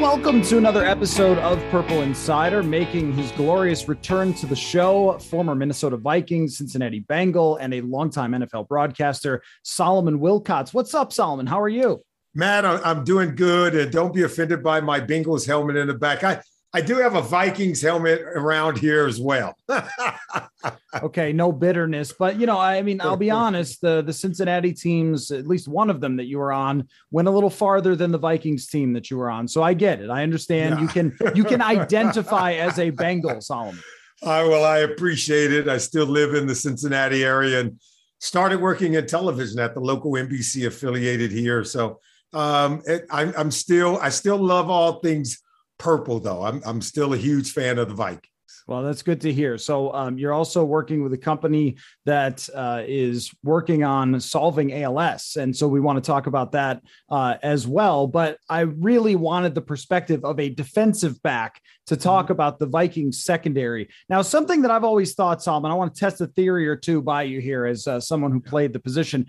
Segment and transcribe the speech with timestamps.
[0.00, 5.18] Welcome to another episode of Purple Insider, making his glorious return to the show.
[5.18, 10.72] Former Minnesota Vikings, Cincinnati Bengal, and a longtime NFL broadcaster, Solomon Wilcots.
[10.72, 11.48] What's up, Solomon?
[11.48, 12.00] How are you?
[12.32, 13.74] Matt, I'm doing good.
[13.74, 16.22] And don't be offended by my Bengals helmet in the back.
[16.22, 16.42] I,
[16.74, 19.56] I do have a Vikings helmet around here as well.
[21.02, 25.30] okay, no bitterness, but you know, I mean, I'll be honest, the the Cincinnati teams,
[25.30, 28.18] at least one of them that you were on, went a little farther than the
[28.18, 29.48] Vikings team that you were on.
[29.48, 30.10] So I get it.
[30.10, 30.80] I understand yeah.
[30.82, 33.82] you can you can identify as a Bengal, Solomon.
[34.22, 35.68] I well, I appreciate it.
[35.68, 37.80] I still live in the Cincinnati area and
[38.20, 41.64] started working in television at the local NBC affiliated here.
[41.64, 42.00] So
[42.34, 45.42] um, it, I'm, I'm still I still love all things
[45.78, 46.44] purple, though.
[46.44, 48.28] I'm, I'm still a huge fan of the Vikings.
[48.66, 49.56] Well, that's good to hear.
[49.56, 55.36] So, um, you're also working with a company that uh, is working on solving ALS.
[55.36, 58.06] And so, we want to talk about that uh, as well.
[58.06, 62.32] But I really wanted the perspective of a defensive back to talk mm-hmm.
[62.32, 63.88] about the Vikings secondary.
[64.10, 67.00] Now, something that I've always thought, Solomon, I want to test a theory or two
[67.00, 69.26] by you here as uh, someone who played the position.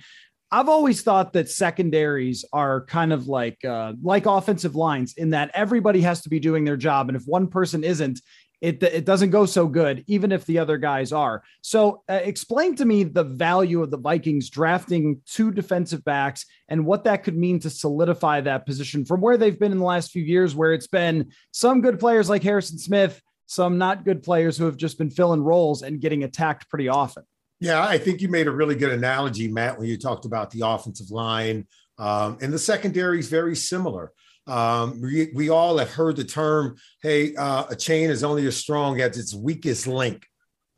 [0.51, 5.51] I've always thought that secondaries are kind of like uh, like offensive lines in that
[5.53, 8.19] everybody has to be doing their job, and if one person isn't,
[8.61, 11.43] it it doesn't go so good, even if the other guys are.
[11.61, 16.85] So, uh, explain to me the value of the Vikings drafting two defensive backs and
[16.85, 20.11] what that could mean to solidify that position from where they've been in the last
[20.11, 24.57] few years, where it's been some good players like Harrison Smith, some not good players
[24.57, 27.23] who have just been filling roles and getting attacked pretty often.
[27.59, 30.65] Yeah, I think you made a really good analogy, Matt, when you talked about the
[30.65, 31.67] offensive line.
[31.97, 34.13] Um, and the secondary is very similar.
[34.47, 38.57] Um, we, we all have heard the term, hey, uh, a chain is only as
[38.57, 40.25] strong as its weakest link.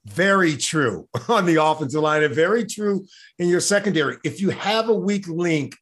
[0.06, 3.06] Very true on the offensive line and very true
[3.38, 4.18] in your secondary.
[4.24, 5.76] If you have a weak link,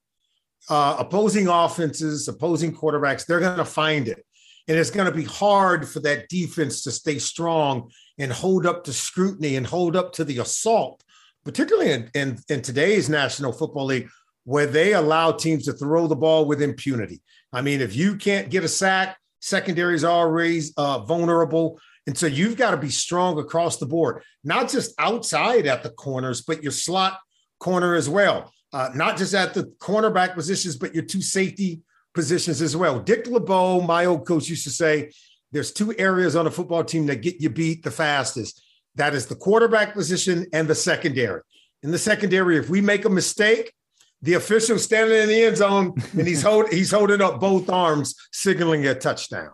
[0.69, 4.23] uh, opposing offenses, opposing quarterbacks, they're going to find it.
[4.67, 8.83] And it's going to be hard for that defense to stay strong and hold up
[8.83, 11.03] to scrutiny and hold up to the assault,
[11.43, 14.09] particularly in, in, in today's National Football League,
[14.43, 17.21] where they allow teams to throw the ball with impunity.
[17.51, 21.79] I mean, if you can't get a sack, secondaries are always uh, vulnerable.
[22.07, 25.89] And so you've got to be strong across the board, not just outside at the
[25.89, 27.19] corners, but your slot
[27.59, 28.51] corner as well.
[28.71, 31.81] Uh, not just at the cornerback positions, but your two safety
[32.13, 32.99] positions as well.
[32.99, 35.11] Dick LeBeau, my old coach, used to say,
[35.51, 38.63] there's two areas on a football team that get you beat the fastest.
[38.95, 41.41] That is the quarterback position and the secondary.
[41.83, 43.73] In the secondary, if we make a mistake,
[44.21, 48.15] the official standing in the end zone and he's hold, he's holding up both arms,
[48.31, 49.51] signaling a touchdown.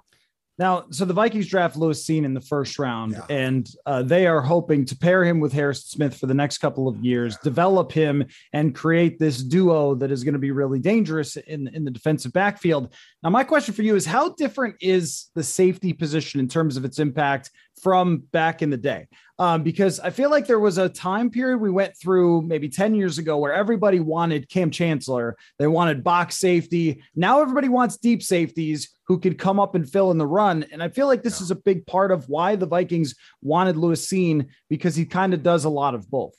[0.58, 3.26] Now, so the Vikings draft Lewis Cine in the first round, yeah.
[3.30, 6.88] and uh, they are hoping to pair him with Harrison Smith for the next couple
[6.88, 7.40] of years, yeah.
[7.44, 11.84] develop him, and create this duo that is going to be really dangerous in, in
[11.84, 12.94] the defensive backfield.
[13.22, 16.86] Now, my question for you is how different is the safety position in terms of
[16.86, 17.52] its impact
[17.84, 19.08] from back in the day?
[19.38, 22.96] Um, because I feel like there was a time period we went through maybe 10
[22.96, 27.04] years ago where everybody wanted Kam Chancellor, they wanted box safety.
[27.14, 30.66] Now everybody wants deep safeties who could come up and fill in the run.
[30.72, 31.46] And I feel like this yeah.
[31.46, 35.44] is a big part of why the Vikings wanted Lewis Cine because he kind of
[35.44, 36.36] does a lot of both.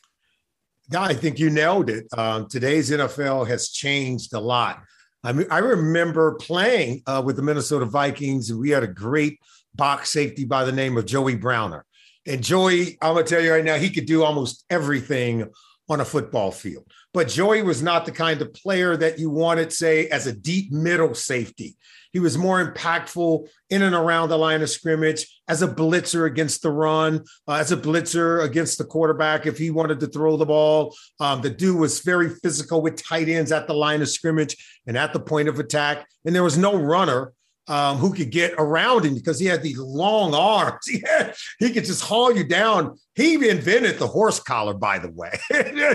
[0.90, 2.06] Yeah, I think you nailed it.
[2.16, 4.82] Um, today's NFL has changed a lot.
[5.24, 9.40] I mean, I remember playing uh, with the Minnesota Vikings, and we had a great
[9.74, 11.84] box safety by the name of Joey Browner.
[12.26, 15.48] And Joey, I'm gonna tell you right now, he could do almost everything
[15.88, 16.90] on a football field.
[17.14, 20.72] But Joey was not the kind of player that you wanted, say, as a deep
[20.72, 21.76] middle safety.
[22.12, 26.62] He was more impactful in and around the line of scrimmage as a blitzer against
[26.62, 30.46] the run, uh, as a blitzer against the quarterback if he wanted to throw the
[30.46, 30.96] ball.
[31.20, 34.56] Um, the dude was very physical with tight ends at the line of scrimmage
[34.86, 36.06] and at the point of attack.
[36.24, 37.32] And there was no runner
[37.68, 40.78] um, who could get around him because he had these long arms.
[40.86, 42.98] He, had, he could just haul you down.
[43.14, 45.38] He invented the horse collar, by the way.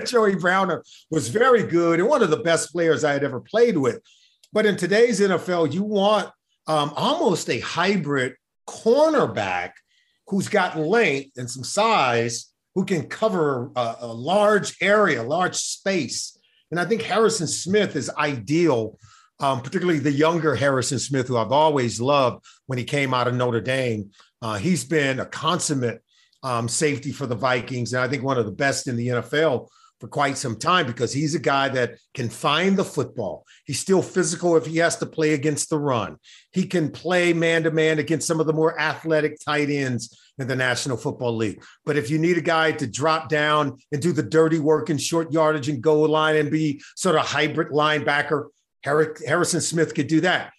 [0.05, 3.77] Joey Browner was very good and one of the best players I had ever played
[3.77, 4.01] with.
[4.53, 6.29] But in today's NFL, you want
[6.67, 8.35] um, almost a hybrid
[8.67, 9.71] cornerback
[10.27, 16.37] who's got length and some size who can cover a, a large area, large space.
[16.69, 18.97] And I think Harrison Smith is ideal
[19.41, 23.35] um, particularly the younger Harrison Smith, who I've always loved when he came out of
[23.35, 24.11] Notre Dame.
[24.41, 26.01] Uh, he's been a consummate
[26.43, 29.67] um, safety for the Vikings, and I think one of the best in the NFL
[29.99, 33.45] for quite some time because he's a guy that can find the football.
[33.65, 36.17] He's still physical if he has to play against the run.
[36.51, 40.47] He can play man to man against some of the more athletic tight ends in
[40.47, 41.63] the National Football League.
[41.85, 44.97] But if you need a guy to drop down and do the dirty work in
[44.97, 48.45] short yardage and goal line and be sort of hybrid linebacker,
[48.83, 50.53] Harrison Smith could do that.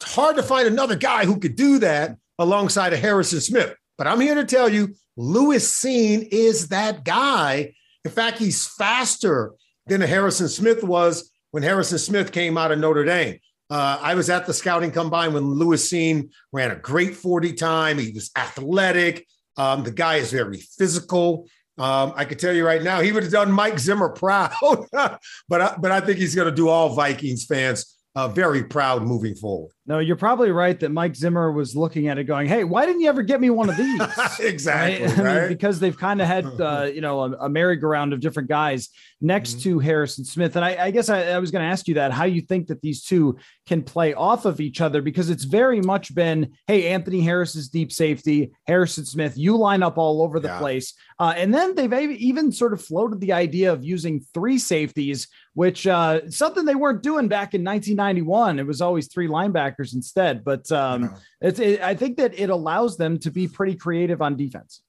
[0.00, 3.74] It's hard to find another guy who could do that alongside of Harrison Smith.
[3.96, 7.74] But I'm here to tell you, Lewis Cine is that guy.
[8.04, 9.54] In fact, he's faster
[9.86, 13.38] than Harrison Smith was when Harrison Smith came out of Notre Dame.
[13.70, 17.98] Uh, I was at the scouting combine when Lewis Cine ran a great 40 time.
[17.98, 19.26] He was athletic.
[19.56, 21.48] Um, the guy is very physical.
[21.78, 24.52] Um, I can tell you right now, he would have done Mike Zimmer proud,
[24.90, 29.02] but I, but I think he's going to do all Vikings fans uh, very proud
[29.02, 29.72] moving forward.
[29.88, 33.00] No, you're probably right that Mike Zimmer was looking at it going, Hey, why didn't
[33.00, 34.00] you ever get me one of these?
[34.40, 35.06] exactly.
[35.06, 35.16] Right?
[35.16, 35.26] Right?
[35.36, 38.50] I mean, because they've kind of had, uh, you know, a, a merry-go-round of different
[38.50, 38.90] guys
[39.22, 39.70] next mm-hmm.
[39.70, 40.56] to Harrison Smith.
[40.56, 42.66] And I, I guess I, I was going to ask you that, how you think
[42.66, 46.88] that these two can play off of each other, because it's very much been, Hey,
[46.88, 50.58] Anthony Harris is deep safety, Harrison Smith, you line up all over the yeah.
[50.58, 50.92] place.
[51.18, 55.86] Uh, and then they've even sort of floated the idea of using three safeties, which
[55.86, 58.60] uh, something they weren't doing back in 1991.
[58.60, 60.44] It was always three linebackers instead.
[60.44, 64.36] But um, it's, it, I think that it allows them to be pretty creative on
[64.36, 64.82] defense.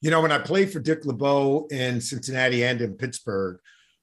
[0.00, 3.58] You know, when I played for Dick LeBeau in Cincinnati and in Pittsburgh,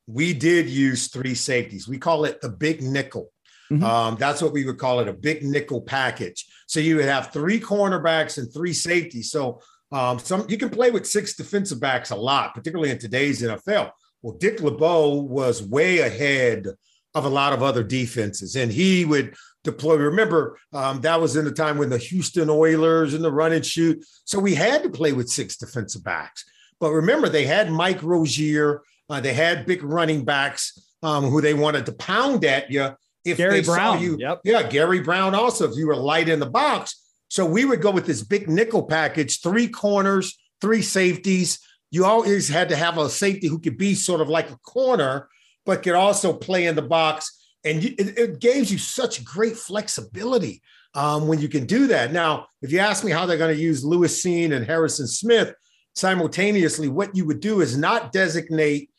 [0.05, 1.87] we did use three safeties.
[1.87, 3.31] We call it the big nickel.
[3.71, 3.83] Mm-hmm.
[3.83, 6.45] Um, that's what we would call it a big nickel package.
[6.67, 9.31] So you would have three cornerbacks and three safeties.
[9.31, 9.61] So
[9.91, 13.91] um, some you can play with six defensive backs a lot, particularly in today's NFL.
[14.21, 16.67] Well, Dick LeBeau was way ahead
[17.13, 19.97] of a lot of other defenses, and he would deploy.
[19.97, 23.65] Remember, um, that was in the time when the Houston Oilers and the run and
[23.65, 24.05] shoot.
[24.25, 26.45] So we had to play with six defensive backs.
[26.79, 31.53] But remember, they had Mike Rozier, uh, they had big running backs um, who they
[31.53, 32.95] wanted to pound at you.
[33.25, 34.39] If Gary they Brown, saw you, yep.
[34.43, 35.69] yeah, Gary Brown also.
[35.69, 38.83] If you were light in the box, so we would go with this big nickel
[38.83, 41.59] package, three corners, three safeties.
[41.91, 45.27] You always had to have a safety who could be sort of like a corner,
[45.65, 47.36] but could also play in the box.
[47.63, 50.61] And it, it gives you such great flexibility
[50.93, 52.13] um, when you can do that.
[52.13, 55.53] Now, if you ask me how they're going to use Lewis Cine and Harrison Smith
[55.95, 58.89] simultaneously, what you would do is not designate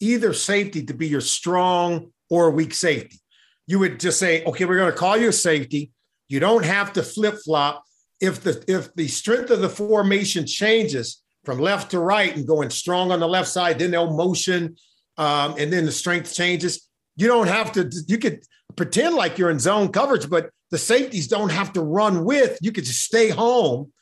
[0.00, 3.20] either safety to be your strong or weak safety.
[3.66, 5.92] You would just say, okay, we're going to call you a safety
[6.28, 7.84] you don't have to flip flop.
[8.20, 12.70] If the if the strength of the formation changes from left to right and going
[12.70, 14.76] strong on the left side, then they'll motion,
[15.18, 16.83] um, and then the strength changes.
[17.16, 17.90] You don't have to.
[18.06, 18.42] You could
[18.76, 22.58] pretend like you're in zone coverage, but the safeties don't have to run with.
[22.60, 23.92] You could just stay home,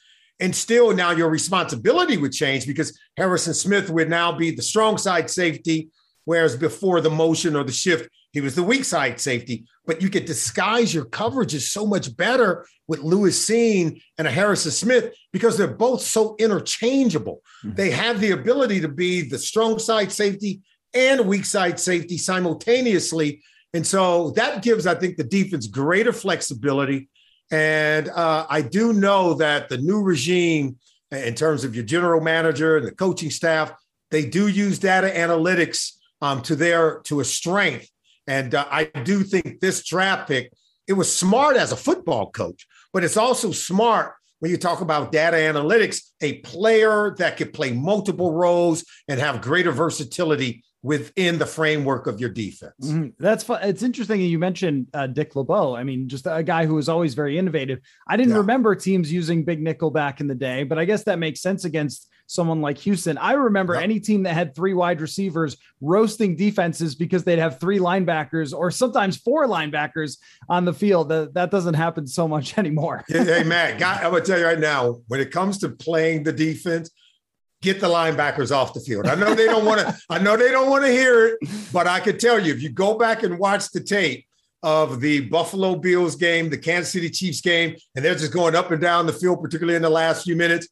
[0.41, 4.99] and still now your responsibility would change because Harrison Smith would now be the strong
[4.99, 5.89] side safety,
[6.25, 10.09] whereas before the motion or the shift, he was the weak side safety but you
[10.09, 15.57] could disguise your coverages so much better with Lewis Cine and a Harrison Smith because
[15.57, 17.43] they're both so interchangeable.
[17.65, 17.77] Mm-hmm.
[17.77, 20.61] They have the ability to be the strong side safety
[20.95, 23.43] and weak side safety simultaneously.
[23.75, 27.09] And so that gives, I think, the defense greater flexibility.
[27.51, 30.77] And uh, I do know that the new regime,
[31.11, 33.73] in terms of your general manager and the coaching staff,
[34.11, 37.89] they do use data analytics um, to their to a strength
[38.27, 40.53] and uh, I do think this draft pick,
[40.87, 45.13] it was smart as a football coach, but it's also smart when you talk about
[45.13, 51.47] data analytics, a player that could play multiple roles and have greater versatility within the
[51.47, 52.75] framework of your defense.
[52.83, 53.09] Mm-hmm.
[53.19, 53.63] That's fun.
[53.63, 55.77] It's interesting you mentioned uh, Dick LeBeau.
[55.77, 57.79] I mean, just a guy who was always very innovative.
[58.09, 58.39] I didn't yeah.
[58.39, 61.65] remember teams using big nickel back in the day, but I guess that makes sense
[61.65, 63.19] against someone like Houston.
[63.19, 63.83] I remember yep.
[63.85, 68.71] any team that had three wide receivers roasting defenses because they'd have three linebackers or
[68.71, 71.11] sometimes four linebackers on the field.
[71.11, 73.05] That, that doesn't happen so much anymore.
[73.07, 76.25] hey, Matt, God, I'm going to tell you right now, when it comes to playing
[76.25, 76.91] the defense,
[77.63, 79.07] get the linebackers off the field.
[79.07, 81.39] I know they don't want to, I know they don't want to hear it,
[81.73, 84.27] but I could tell you, if you go back and watch the tape,
[84.63, 88.71] of the Buffalo Bills game, the Kansas City Chiefs game, and they're just going up
[88.71, 90.69] and down the field, particularly in the last few minutes.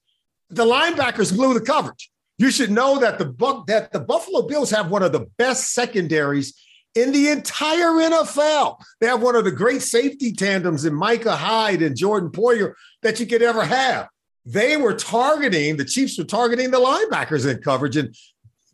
[0.50, 2.11] The linebackers blew the coverage.
[2.38, 5.73] You should know that the Buck that the Buffalo Bills have one of the best
[5.73, 6.59] secondaries
[6.94, 8.80] in the entire NFL.
[9.00, 13.20] They have one of the great safety tandems in Micah Hyde and Jordan Poyer that
[13.20, 14.09] you could ever have.
[14.47, 17.97] They were targeting, the Chiefs were targeting the linebackers in coverage.
[17.97, 18.14] And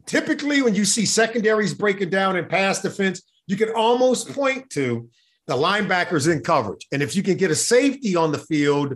[0.06, 5.08] typically, when you see secondaries breaking down in pass defense, you can almost point to
[5.46, 6.86] the linebackers in coverage.
[6.92, 8.94] And if you can get a safety on the field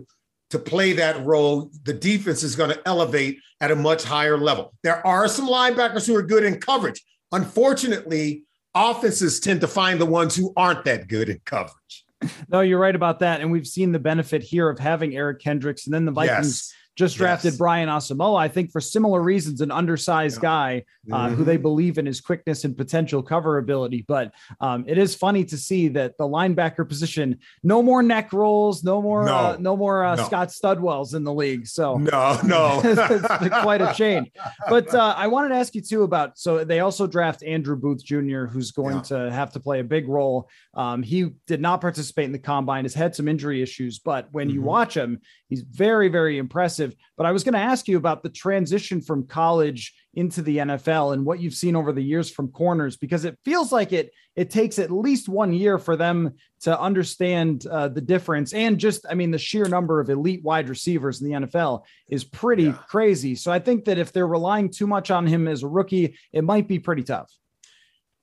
[0.49, 4.73] to play that role, the defense is going to elevate at a much higher level.
[4.83, 7.01] There are some linebackers who are good in coverage.
[7.31, 8.43] Unfortunately,
[8.75, 12.00] offenses tend to find the ones who aren't that good in coverage.
[12.49, 13.41] No, you're right about that.
[13.41, 16.71] And we've seen the benefit here of having Eric Kendricks and then the Vikings.
[16.71, 17.57] Yes just drafted yes.
[17.57, 20.41] Brian Asamoah, I think for similar reasons, an undersized yeah.
[20.41, 21.35] guy uh, mm-hmm.
[21.35, 24.03] who they believe in his quickness and potential cover ability.
[24.07, 28.83] But um, it is funny to see that the linebacker position, no more neck rolls,
[28.83, 30.23] no more, no, uh, no more uh, no.
[30.23, 31.65] Scott Studwells in the league.
[31.65, 34.31] So no, no, it's quite a change.
[34.69, 36.37] But uh, I wanted to ask you too about.
[36.37, 39.01] So they also draft Andrew Booth Jr., who's going yeah.
[39.03, 40.49] to have to play a big role.
[40.73, 42.83] Um, he did not participate in the combine.
[42.83, 44.55] Has had some injury issues, but when mm-hmm.
[44.55, 45.21] you watch him,
[45.51, 46.95] he's very, very impressive.
[47.17, 51.13] But I was going to ask you about the transition from college into the NFL
[51.13, 54.49] and what you've seen over the years from corners, because it feels like it it
[54.49, 58.53] takes at least one year for them to understand uh, the difference.
[58.53, 62.23] And just, I mean, the sheer number of elite wide receivers in the NFL is
[62.23, 62.77] pretty yeah.
[62.87, 63.35] crazy.
[63.35, 66.45] So I think that if they're relying too much on him as a rookie, it
[66.45, 67.29] might be pretty tough.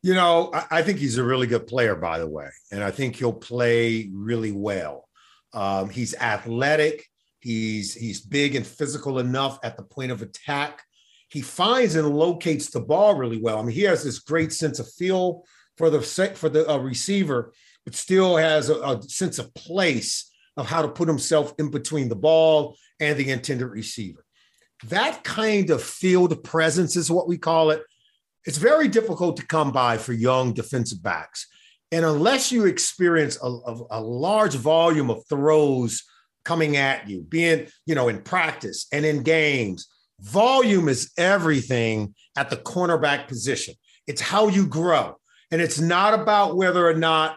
[0.02, 3.16] You know, I think he's a really good player, by the way, and I think
[3.16, 5.08] he'll play really well.
[5.52, 7.07] Um, he's athletic.
[7.40, 10.82] He's he's big and physical enough at the point of attack.
[11.28, 13.58] He finds and locates the ball really well.
[13.58, 15.44] I mean, he has this great sense of feel
[15.76, 17.52] for the for the uh, receiver,
[17.84, 22.08] but still has a, a sense of place of how to put himself in between
[22.08, 24.24] the ball and the intended receiver.
[24.88, 27.82] That kind of field presence is what we call it.
[28.44, 31.46] It's very difficult to come by for young defensive backs.
[31.90, 36.02] And unless you experience a, a, a large volume of throws
[36.48, 39.86] coming at you, being, you know, in practice and in games.
[40.20, 43.74] Volume is everything at the cornerback position.
[44.06, 45.16] It's how you grow.
[45.50, 47.36] And it's not about whether or not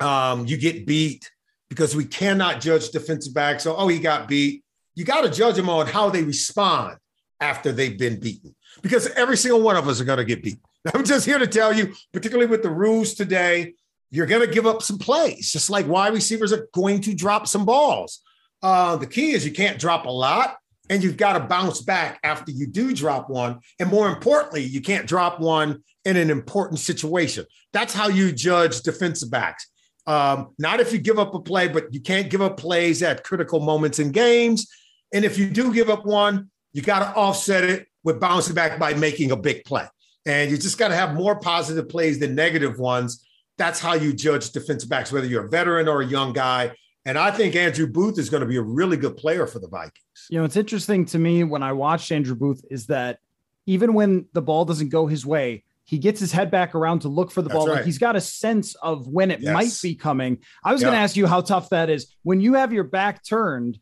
[0.00, 1.30] um, you get beat
[1.68, 3.62] because we cannot judge defensive backs.
[3.62, 4.64] So, oh, he got beat.
[4.94, 6.96] You got to judge them on how they respond
[7.40, 10.58] after they've been beaten because every single one of us are going to get beat.
[10.94, 13.74] I'm just here to tell you, particularly with the rules today,
[14.10, 17.46] you're going to give up some plays, just like wide receivers are going to drop
[17.46, 18.20] some balls.
[18.62, 20.56] Uh, the key is you can't drop a lot
[20.90, 23.60] and you've got to bounce back after you do drop one.
[23.80, 27.46] And more importantly, you can't drop one in an important situation.
[27.72, 29.68] That's how you judge defensive backs.
[30.06, 33.24] Um, not if you give up a play, but you can't give up plays at
[33.24, 34.68] critical moments in games.
[35.14, 38.78] And if you do give up one, you got to offset it with bouncing back
[38.78, 39.86] by making a big play.
[40.26, 44.12] And you just got to have more positive plays than negative ones that's how you
[44.12, 46.72] judge defensive backs, whether you're a veteran or a young guy.
[47.06, 49.68] And I think Andrew Booth is going to be a really good player for the
[49.68, 50.26] Vikings.
[50.30, 53.18] You know, it's interesting to me when I watched Andrew Booth is that
[53.66, 57.08] even when the ball doesn't go his way, he gets his head back around to
[57.08, 57.68] look for the That's ball.
[57.68, 57.76] Right.
[57.76, 59.52] Like he's got a sense of when it yes.
[59.52, 60.38] might be coming.
[60.64, 63.22] I was going to ask you how tough that is when you have your back
[63.22, 63.78] turned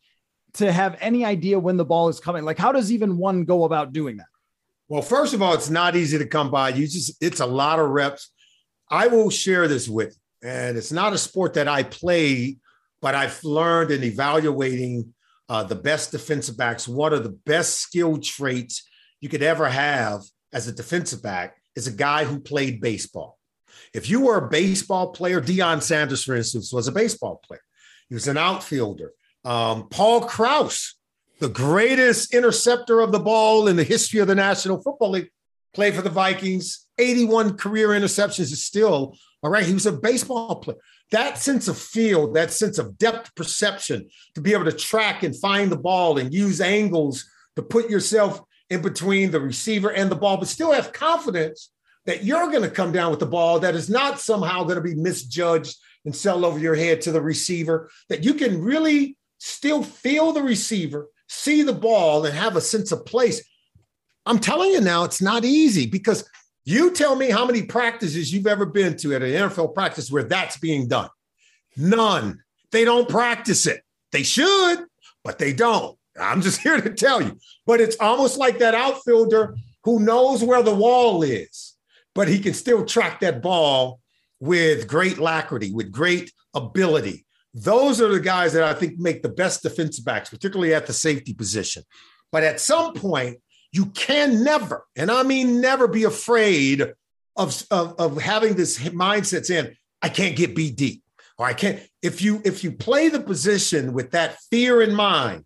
[0.55, 2.43] to have any idea when the ball is coming.
[2.43, 4.27] Like, how does even one go about doing that?
[4.89, 6.69] Well, first of all, it's not easy to come by.
[6.69, 8.29] You just, it's a lot of reps.
[8.93, 10.49] I will share this with you.
[10.49, 12.57] And it's not a sport that I play,
[13.01, 15.13] but I've learned in evaluating
[15.49, 16.87] uh, the best defensive backs.
[16.87, 18.87] One of the best skill traits
[19.19, 20.21] you could ever have
[20.51, 23.39] as a defensive back is a guy who played baseball.
[23.95, 27.63] If you were a baseball player, Deion Sanders, for instance, was a baseball player.
[28.09, 29.11] He was an outfielder.
[29.43, 30.93] Um, Paul Krause,
[31.39, 35.29] the greatest interceptor of the ball in the history of the National Football League,
[35.73, 39.65] played for the Vikings, 81 career interceptions is still all right.
[39.65, 40.77] He was a baseball player.
[41.11, 45.37] That sense of field, that sense of depth perception to be able to track and
[45.37, 50.15] find the ball and use angles to put yourself in between the receiver and the
[50.15, 51.71] ball, but still have confidence
[52.05, 54.81] that you're going to come down with the ball that is not somehow going to
[54.81, 59.83] be misjudged and sell over your head to the receiver, that you can really still
[59.83, 63.41] feel the receiver, see the ball, and have a sense of place.
[64.25, 66.27] I'm telling you now, it's not easy because
[66.65, 70.23] you tell me how many practices you've ever been to at an NFL practice where
[70.23, 71.09] that's being done.
[71.75, 72.41] None.
[72.71, 73.81] They don't practice it.
[74.11, 74.85] They should,
[75.23, 75.97] but they don't.
[76.19, 77.37] I'm just here to tell you.
[77.65, 81.75] But it's almost like that outfielder who knows where the wall is,
[82.15, 83.99] but he can still track that ball
[84.39, 87.25] with great alacrity, with great ability.
[87.53, 90.93] Those are the guys that I think make the best defensive backs, particularly at the
[90.93, 91.83] safety position.
[92.31, 93.39] But at some point,
[93.73, 96.93] you can never, and I mean never, be afraid
[97.35, 99.75] of, of, of having this mindsets in.
[100.01, 101.01] I can't get deep,
[101.39, 101.79] or I can't.
[102.01, 105.43] If you if you play the position with that fear in mind,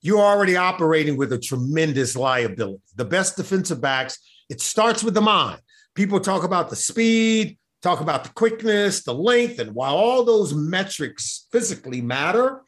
[0.00, 2.80] you're already operating with a tremendous liability.
[2.96, 5.60] The best defensive backs, it starts with the mind.
[5.94, 10.54] People talk about the speed, talk about the quickness, the length, and while all those
[10.54, 12.62] metrics physically matter,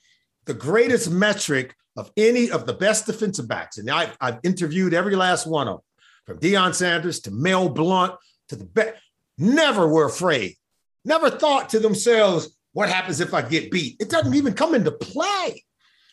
[0.45, 5.17] the greatest metric of any of the best defensive backs, and I've, I've interviewed every
[5.17, 5.85] last one of them,
[6.27, 8.17] from Deion Sanders to Mel Blount
[8.49, 9.01] to the best,
[9.39, 10.57] never were afraid,
[11.05, 13.97] never thought to themselves, what happens if I get beat?
[13.99, 15.65] It doesn't even come into play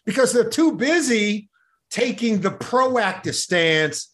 [0.05, 1.50] because they're too busy
[1.89, 4.13] taking the proactive stance.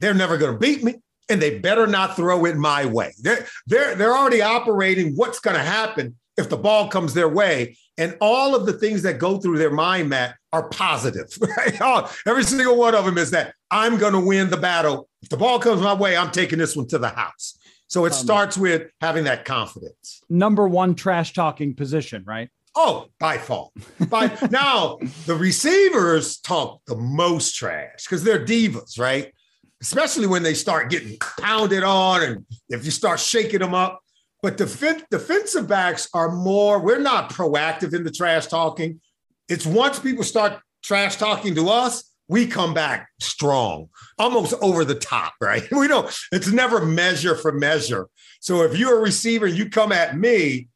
[0.00, 0.96] They're never going to beat me
[1.28, 3.14] and they better not throw it my way.
[3.22, 7.76] They're, they're, they're already operating what's going to happen if the ball comes their way.
[7.98, 11.26] And all of the things that go through their mind, Matt, are positive.
[11.40, 12.10] Right?
[12.26, 15.08] Every single one of them is that I'm going to win the battle.
[15.22, 17.58] If the ball comes my way, I'm taking this one to the house.
[17.88, 20.22] So it um, starts with having that confidence.
[20.28, 22.48] Number one trash talking position, right?
[22.74, 23.68] Oh, by far.
[24.08, 29.32] By now, the receivers talk the most trash because they're divas, right?
[29.80, 34.00] especially when they start getting pounded on and if you start shaking them up.
[34.42, 39.00] But the defensive backs are more, we're not proactive in the trash talking.
[39.48, 44.94] It's once people start trash talking to us, we come back strong, almost over the
[44.94, 45.64] top, right?
[45.70, 48.08] We don't, it's never measure for measure.
[48.40, 50.68] So if you're a receiver, you come at me,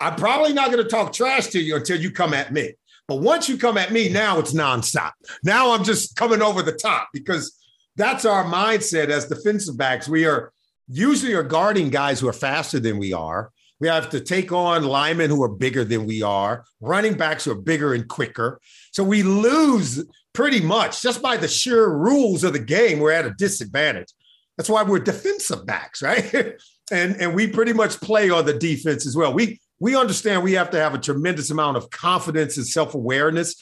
[0.00, 2.74] I'm probably not going to talk trash to you until you come at me.
[3.08, 5.12] But once you come at me, now it's nonstop.
[5.42, 7.54] Now I'm just coming over the top because
[7.96, 10.08] that's our mindset as defensive backs.
[10.08, 10.52] We are
[10.88, 13.50] usually are guarding guys who are faster than we are.
[13.80, 17.50] We have to take on linemen who are bigger than we are, running backs who
[17.50, 18.60] are bigger and quicker.
[18.92, 23.00] So we lose pretty much just by the sheer rules of the game.
[23.00, 24.08] We're at a disadvantage.
[24.56, 26.32] That's why we're defensive backs, right?
[26.92, 29.32] and and we pretty much play on the defense as well.
[29.32, 33.56] We we understand we have to have a tremendous amount of confidence and self awareness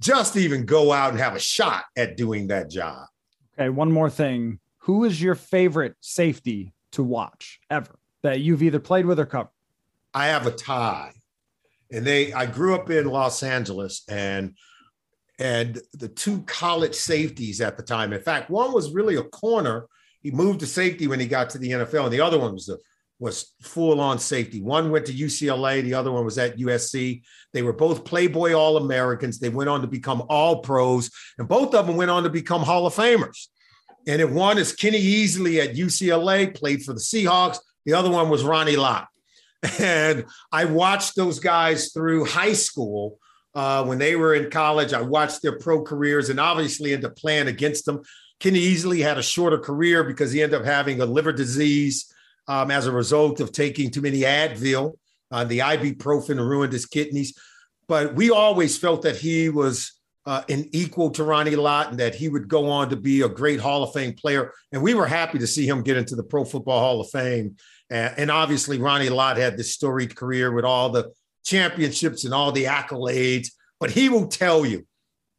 [0.00, 3.06] just even go out and have a shot at doing that job.
[3.58, 4.58] Okay, one more thing.
[4.86, 9.50] Who is your favorite safety to watch ever that you've either played with or covered?
[10.14, 11.12] I have a tie.
[11.90, 14.54] And they I grew up in Los Angeles and
[15.40, 18.12] and the two college safeties at the time.
[18.12, 19.86] In fact, one was really a corner.
[20.22, 22.68] He moved to safety when he got to the NFL, and the other one was
[22.68, 22.78] a
[23.18, 24.60] was full on safety.
[24.60, 27.22] One went to UCLA, the other one was at USC.
[27.52, 29.40] They were both Playboy All Americans.
[29.40, 32.62] They went on to become All Pros, and both of them went on to become
[32.62, 33.48] Hall of Famers.
[34.06, 37.58] And if one is Kenny Easley at UCLA, played for the Seahawks.
[37.84, 39.08] The other one was Ronnie Lott.
[39.80, 43.18] And I watched those guys through high school.
[43.54, 47.16] Uh, when they were in college, I watched their pro careers and obviously ended up
[47.16, 48.02] playing against them.
[48.38, 52.12] Kenny Easley had a shorter career because he ended up having a liver disease
[52.48, 54.92] um, as a result of taking too many Advil.
[55.30, 57.36] Uh, the ibuprofen ruined his kidneys.
[57.88, 59.92] But we always felt that he was
[60.26, 63.28] uh, an equal to Ronnie Lott and that he would go on to be a
[63.28, 64.52] great Hall of Fame player.
[64.72, 67.56] And we were happy to see him get into the Pro Football Hall of Fame.
[67.90, 71.12] Uh, and obviously, Ronnie Lott had this storied career with all the
[71.44, 73.50] championships and all the accolades.
[73.78, 74.84] But he will tell you,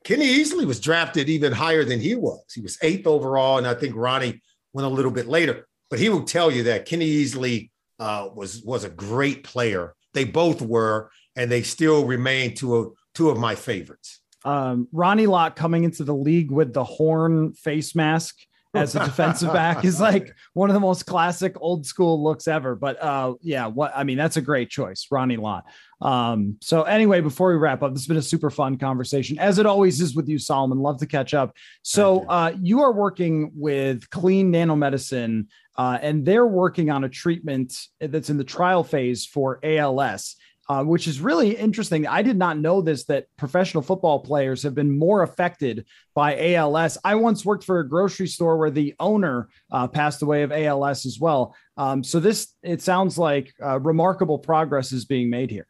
[0.06, 2.46] Kenny Easley was drafted even higher than he was.
[2.56, 5.68] He was eighth overall, and I think Ronnie went a little bit later.
[5.90, 9.96] But he will tell you that Kenny Easley uh, was was a great player.
[10.14, 14.22] They both were, and they still remain two of two of my favorites.
[14.46, 18.38] Um, Ronnie Lott coming into the league with the horn face mask
[18.74, 22.76] as a defensive back is like one of the most classic old school looks ever.
[22.76, 25.66] But uh, yeah, what I mean, that's a great choice, Ronnie Lott.
[26.02, 29.58] Um, so anyway, before we wrap up, this has been a super fun conversation, as
[29.58, 30.80] it always is with you, Solomon.
[30.80, 31.56] Love to catch up.
[31.82, 32.30] So you.
[32.30, 35.48] Uh, you are working with Clene Nanomedicine
[35.78, 40.36] uh, and they're working on a treatment that's in the trial phase for ALS.
[40.70, 42.06] Uh, which is really interesting.
[42.06, 46.98] I did not know this that professional football players have been more affected by ALS.
[47.06, 51.06] I once worked for a grocery store where the owner uh, passed away of ALS
[51.06, 51.56] as well.
[51.78, 55.68] Um, so this it sounds like uh, remarkable progress is being made here.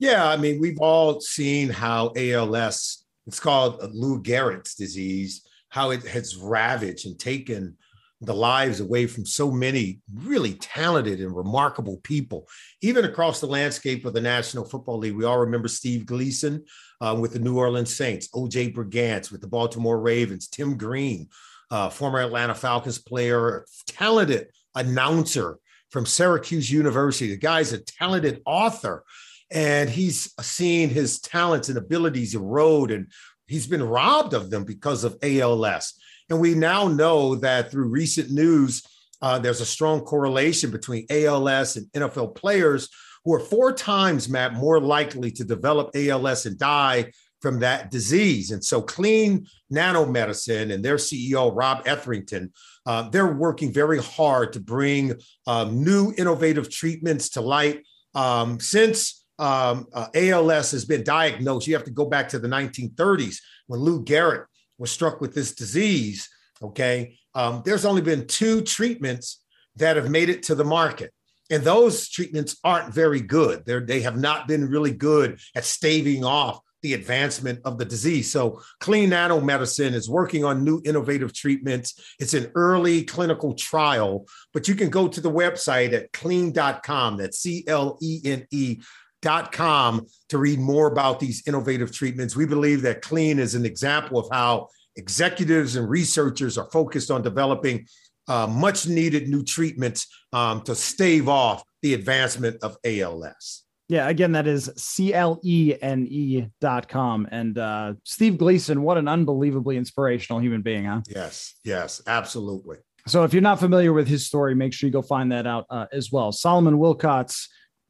[0.00, 6.02] Yeah, I mean we've all seen how ALS it's called Lou Gehrig's disease, how it
[6.06, 7.76] has ravaged and taken
[8.20, 12.48] the lives away from so many really talented and remarkable people,
[12.82, 15.14] even across the landscape of the National Football League.
[15.14, 16.64] We all remember Steve Gleason
[17.00, 21.28] um, with the New Orleans Saints, OJ Brigance with the Baltimore Ravens, Tim Green,
[21.70, 25.58] uh, former Atlanta Falcons player, talented announcer
[25.90, 27.30] from Syracuse University.
[27.30, 29.04] The guy's a talented author,
[29.50, 33.06] and he's seen his talents and abilities erode, and
[33.46, 35.94] he's been robbed of them because of ALS.
[36.30, 38.82] And we now know that through recent news,
[39.20, 42.88] uh, there's a strong correlation between ALS and NFL players
[43.24, 47.10] who are four times, Matt, more likely to develop ALS and die
[47.40, 48.50] from that disease.
[48.50, 52.52] And so, Clene Nanomedicine and their CEO, Rob Etherington,
[52.86, 55.14] uh, they're working very hard to bring
[55.46, 57.84] um, new innovative treatments to light.
[58.14, 62.48] Um, since um, uh, ALS has been diagnosed, you have to go back to the
[62.48, 63.36] 1930s
[63.66, 64.44] when Lou Gehrig
[64.78, 66.28] was struck with this disease.
[66.62, 67.18] Okay.
[67.34, 69.42] Um, there's only been two treatments
[69.76, 71.12] that have made it to the market.
[71.50, 73.64] And those treatments aren't very good.
[73.64, 78.30] They're, they have not been really good at staving off the advancement of the disease.
[78.30, 82.14] So, Clene Nanomedicine is working on new innovative treatments.
[82.20, 87.16] It's an early clinical trial, but you can go to the website at clene.com.
[87.16, 88.78] That's C L E N E
[89.22, 92.36] dot com to read more about these innovative treatments.
[92.36, 97.22] We believe that Clene is an example of how executives and researchers are focused on
[97.22, 97.86] developing
[98.28, 103.64] uh, much needed new treatments um, to stave off the advancement of ALS.
[103.88, 107.26] Yeah, again, that is C L E N E dot com.
[107.30, 111.00] And uh, Steve Gleason, what an unbelievably inspirational human being, huh?
[111.08, 112.76] Yes, yes, absolutely.
[113.06, 115.64] So if you're not familiar with his story, make sure you go find that out
[115.70, 116.32] uh, as well.
[116.32, 117.46] Solomon Wilcots,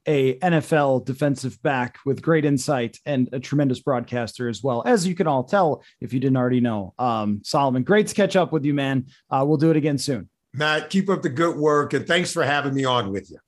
[0.06, 5.14] a NFL defensive back with great insight and a tremendous broadcaster as well, as you
[5.14, 6.94] can all tell if you didn't already know.
[6.98, 9.06] Um, Solomon, great to catch up with you, man.
[9.30, 10.28] Uh, we'll do it again soon.
[10.54, 13.38] Matt, keep up the good work and thanks for having me on with you.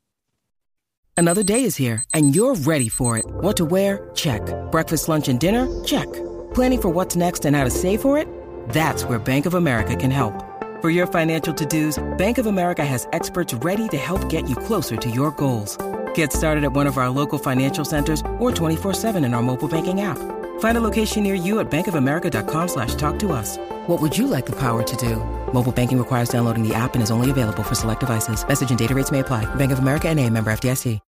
[1.16, 3.24] Another day is here and you're ready for it.
[3.26, 4.10] What to wear?
[4.14, 4.42] Check.
[4.70, 5.66] Breakfast, lunch, and dinner?
[5.84, 6.10] Check.
[6.54, 8.26] Planning for what's next and how to save for it?
[8.70, 10.32] That's where Bank of America can help.
[10.80, 14.96] For your financial to-dos, Bank of America has experts ready to help get you closer
[14.96, 15.76] to your goals.
[16.20, 20.02] Get started at one of our local financial centers or 24-7 in our mobile banking
[20.02, 20.18] app.
[20.60, 23.56] Find a location near you at bankofamerica.com slash talk to us.
[23.86, 25.16] What would you like the power to do?
[25.54, 28.46] Mobile banking requires downloading the app and is only available for select devices.
[28.46, 29.46] Message and data rates may apply.
[29.54, 31.00] Bank of America and a member FDIC.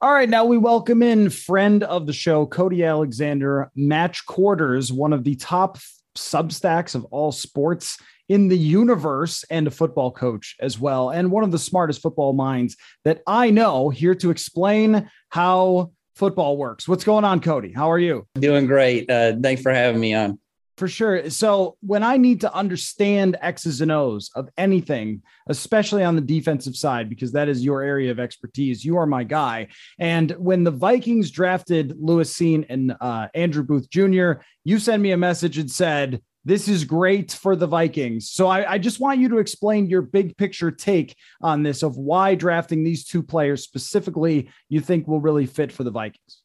[0.00, 5.12] All right, now we welcome in friend of the show, Cody Alexander, Match Quarters, one
[5.12, 5.78] of the top
[6.18, 7.98] substacks of all sports
[8.32, 12.32] in the universe and a football coach as well, and one of the smartest football
[12.32, 16.88] minds that I know here to explain how football works.
[16.88, 17.72] What's going on, Cody?
[17.72, 18.26] How are you?
[18.36, 19.10] Doing great.
[19.10, 20.38] Uh, thanks for having me on.
[20.78, 21.28] For sure.
[21.28, 26.74] So when I need to understand X's and O's of anything, especially on the defensive
[26.74, 29.68] side, because that is your area of expertise, you are my guy.
[29.98, 35.10] And when the Vikings drafted Lewis Cine and uh, Andrew Booth Jr., you sent me
[35.10, 38.30] a message and said, this is great for the Vikings.
[38.30, 41.96] So I, I, just want you to explain your big picture take on this of
[41.96, 46.42] why drafting these two players specifically you think will really fit for the Vikings.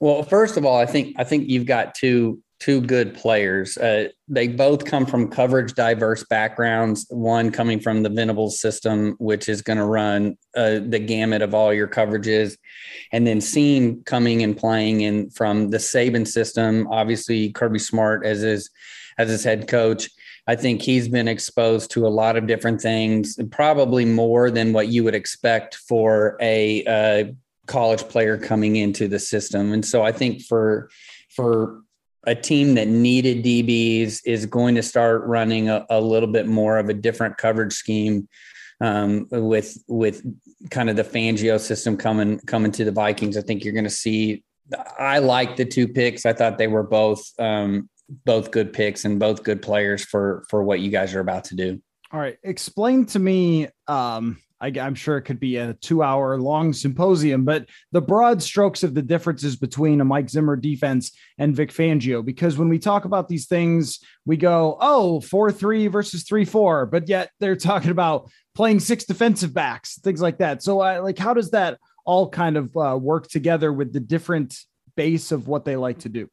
[0.00, 3.76] Well, first of all, I think I think you've got two two good players.
[3.76, 7.06] Uh, they both come from coverage diverse backgrounds.
[7.10, 11.54] One coming from the Venables system, which is going to run uh, the gamut of
[11.54, 12.56] all your coverages,
[13.10, 16.86] and then Cine coming and playing in from the Saban system.
[16.88, 18.70] Obviously, Kirby Smart as his
[19.22, 20.08] as his head coach.
[20.46, 24.88] I think he's been exposed to a lot of different things, probably more than what
[24.88, 27.32] you would expect for a uh,
[27.66, 29.72] college player coming into the system.
[29.72, 30.90] And so I think for
[31.30, 31.82] for
[32.24, 36.78] a team that needed DBs is going to start running a, a little bit more
[36.78, 38.28] of a different coverage scheme
[38.80, 40.22] um, with with
[40.70, 43.36] kind of the Fangio system coming coming to the Vikings.
[43.36, 44.44] I think you're going to see.
[44.98, 46.24] I like the two picks.
[46.24, 47.88] I thought they were both um,
[48.24, 51.56] both good picks and both good players for for what you guys are about to
[51.56, 51.80] do.
[52.12, 56.38] All right, explain to me um, I, am sure it could be a two hour
[56.40, 61.54] long symposium, but the broad strokes of the differences between a Mike Zimmer defense and
[61.54, 62.24] Vic Fangio.
[62.24, 66.86] Because when we talk about these things, we go, oh, 4 3 versus 3 4,
[66.86, 70.62] but yet they're talking about playing six defensive backs, things like that.
[70.62, 74.56] So, uh, like, how does that all kind of uh, work together with the different
[74.94, 76.28] base of what they like to do?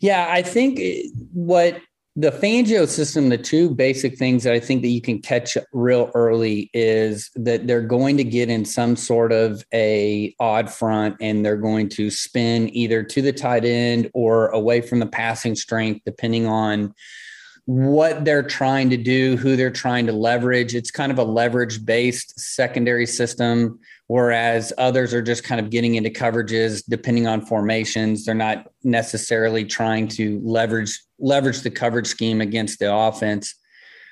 [0.00, 1.02] Yeah, I think eh,
[1.32, 1.80] what
[2.18, 6.10] the Fangio system, the two basic things that I think that you can catch real
[6.14, 11.44] early is that they're going to get in some sort of a odd front and
[11.44, 16.00] they're going to spin either to the tight end or away from the passing strength,
[16.06, 16.94] depending on
[17.66, 20.74] what they're trying to do, who they're trying to leverage.
[20.74, 25.96] It's kind of a leverage based secondary system, whereas others are just kind of getting
[25.96, 28.24] into coverages depending on formations.
[28.24, 33.54] They're not necessarily trying to leverage leverage the coverage scheme against the offense.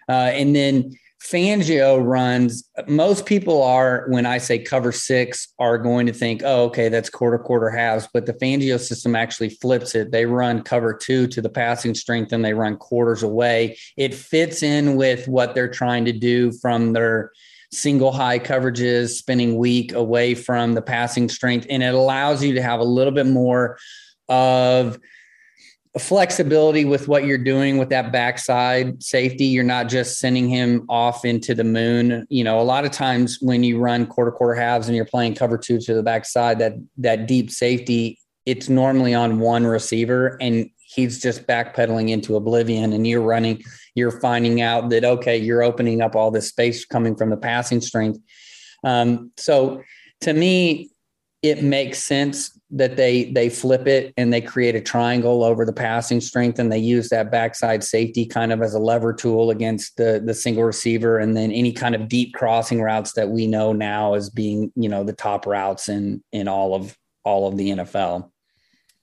[0.09, 0.93] Uh, and then
[1.25, 6.65] Fangio runs, most people are, when I say cover six, are going to think, oh,
[6.65, 8.07] okay, that's quarter, quarter halves.
[8.13, 10.11] But the Fangio system actually flips it.
[10.11, 13.79] They run cover two to the passing strength and they run quarters away.
[13.97, 17.33] It fits in with what they're trying to do from their
[17.73, 21.67] single high coverages, spinning weak away from the passing strength.
[21.71, 23.79] And it allows you to have a little bit more
[24.29, 24.99] of
[25.99, 29.45] flexibility with what you're doing with that backside safety.
[29.45, 32.27] You're not just sending him off into the moon.
[32.31, 35.37] You know, a lot of times when you run quarter quarter halves and you're playing
[35.37, 40.69] cover two to the backside, that that deep safety, it's normally on one receiver and
[40.79, 43.63] he's just backpedaling into oblivion and you're running,
[43.95, 47.81] you're finding out that okay, you're opening up all this space coming from the passing
[47.81, 48.19] strength.
[48.83, 49.83] Um, so
[50.23, 50.91] to me,
[51.45, 55.75] it makes sense that they they flip it and they create a triangle over the
[55.75, 59.99] passing strength and they use that backside safety kind of as a lever tool against
[59.99, 63.75] the the single receiver and then any kind of deep crossing routes that we know
[63.75, 67.71] now as being you know the top routes in in all of all of the
[67.71, 68.31] NFL.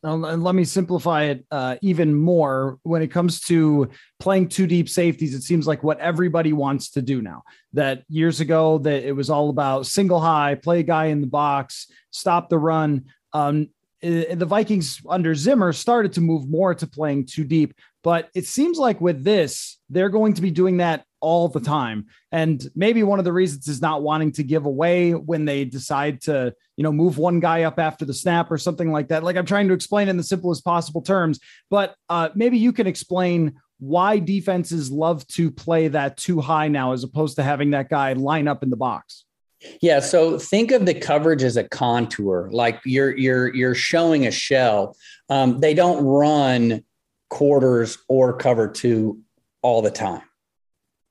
[0.03, 2.79] And let me simplify it uh, even more.
[2.83, 7.01] When it comes to playing two deep safeties, it seems like what everybody wants to
[7.01, 7.43] do now.
[7.73, 11.27] That years ago, that it was all about single high, play a guy in the
[11.27, 13.05] box, stop the run.
[13.33, 13.69] Um,
[14.01, 18.79] the Vikings under Zimmer started to move more to playing too deep, but it seems
[18.79, 22.07] like with this, they're going to be doing that all the time.
[22.31, 26.21] And maybe one of the reasons is not wanting to give away when they decide
[26.21, 29.23] to, you know, move one guy up after the snap or something like that.
[29.23, 32.87] Like I'm trying to explain in the simplest possible terms, but uh, maybe you can
[32.87, 37.89] explain why defenses love to play that too high now as opposed to having that
[37.89, 39.25] guy line up in the box.
[39.81, 44.31] Yeah, so think of the coverage as a contour, like you're you're you're showing a
[44.31, 44.97] shell.
[45.29, 46.83] Um, they don't run
[47.29, 49.19] quarters or cover two
[49.61, 50.21] all the time.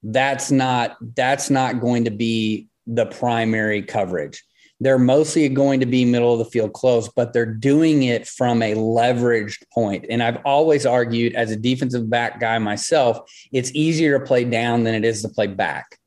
[0.02, 4.42] That's not that's not going to be the primary coverage.
[4.82, 8.62] They're mostly going to be middle of the field close, but they're doing it from
[8.62, 10.06] a leveraged point.
[10.08, 13.18] And I've always argued as a defensive back guy myself,
[13.52, 16.00] it's easier to play down than it is to play back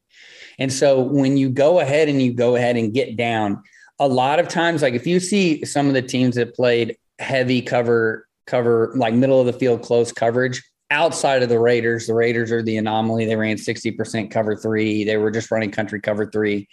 [0.60, 3.64] and so when you go ahead and you go ahead and get down,
[4.00, 7.62] a lot of times, like if you see some of the teams that played heavy
[7.62, 12.52] cover, cover like middle of the field close coverage outside of the Raiders, the Raiders
[12.52, 13.26] are the anomaly.
[13.26, 15.04] They ran 60% cover three.
[15.04, 16.68] They were just running country cover three.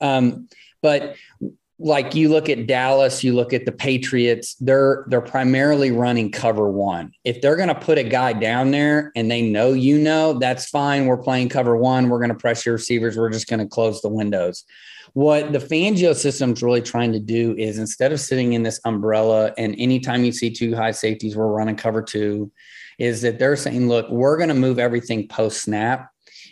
[0.00, 0.48] Um,
[0.82, 1.16] but
[1.78, 6.70] like you look at Dallas, you look at the Patriots, they're they're primarily running cover
[6.70, 7.12] one.
[7.24, 10.68] If they're going to put a guy down there and they know you know, that's
[10.68, 11.06] fine.
[11.06, 12.08] We're playing cover one.
[12.08, 13.16] We're going to press your receivers.
[13.16, 14.64] We're just going to close the windows.
[15.14, 19.52] What the Fangio system's really trying to do is instead of sitting in this umbrella
[19.56, 22.50] and anytime you see two high safeties, we're running cover two,
[22.98, 26.10] is that they're saying, look, we're going to move everything post snap.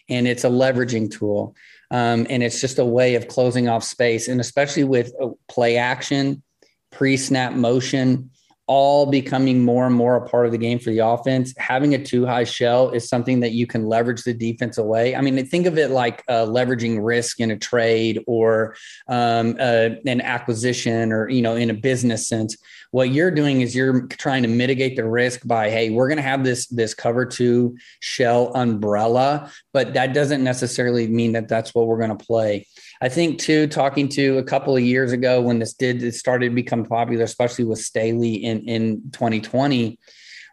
[0.08, 1.54] And it's a leveraging tool.
[1.90, 4.28] Um, and it's just a way of closing off space.
[4.28, 6.42] And especially with uh, play action,
[6.90, 8.30] pre snap motion,
[8.66, 11.52] all becoming more and more a part of the game for the offense.
[11.58, 15.14] Having a too high shell is something that you can leverage the defense away.
[15.16, 18.76] I mean, think of it like uh, leveraging risk in a trade or
[19.08, 22.56] um, uh, an acquisition or, you know, in a business sense
[22.92, 26.22] what you're doing is you're trying to mitigate the risk by hey we're going to
[26.22, 31.86] have this this cover two shell umbrella but that doesn't necessarily mean that that's what
[31.86, 32.66] we're going to play.
[33.00, 36.50] I think too talking to a couple of years ago when this did it started
[36.50, 39.98] to become popular especially with staley in in 2020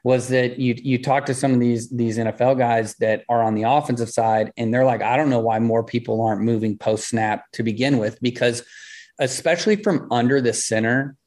[0.03, 3.53] was that you you talk to some of these these NFL guys that are on
[3.53, 7.09] the offensive side and they're like I don't know why more people aren't moving post
[7.09, 8.63] snap to begin with because
[9.19, 11.17] especially from under the center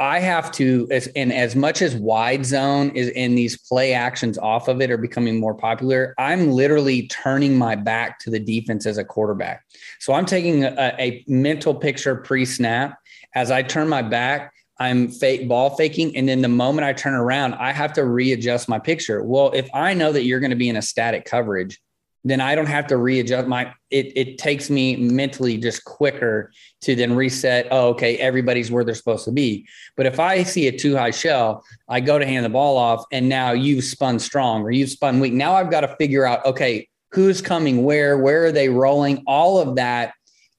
[0.00, 4.38] I have to, as, and as much as wide zone is in these play actions
[4.38, 8.86] off of it are becoming more popular, I'm literally turning my back to the defense
[8.86, 9.64] as a quarterback.
[9.98, 12.98] So I'm taking a, a mental picture pre snap.
[13.34, 16.16] As I turn my back, I'm fake ball faking.
[16.16, 19.22] And then the moment I turn around, I have to readjust my picture.
[19.24, 21.80] Well, if I know that you're going to be in a static coverage,
[22.24, 26.52] then I don't have to readjust my it it takes me mentally just quicker
[26.82, 29.66] to then reset, oh, okay, everybody's where they're supposed to be.
[29.96, 33.04] But if I see a too high shell, I go to hand the ball off
[33.12, 35.32] and now you've spun strong or you've spun weak.
[35.32, 39.58] Now I've got to figure out, okay, who's coming where, where are they rolling, all
[39.58, 40.12] of that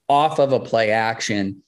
[0.07, 1.61] off of a play action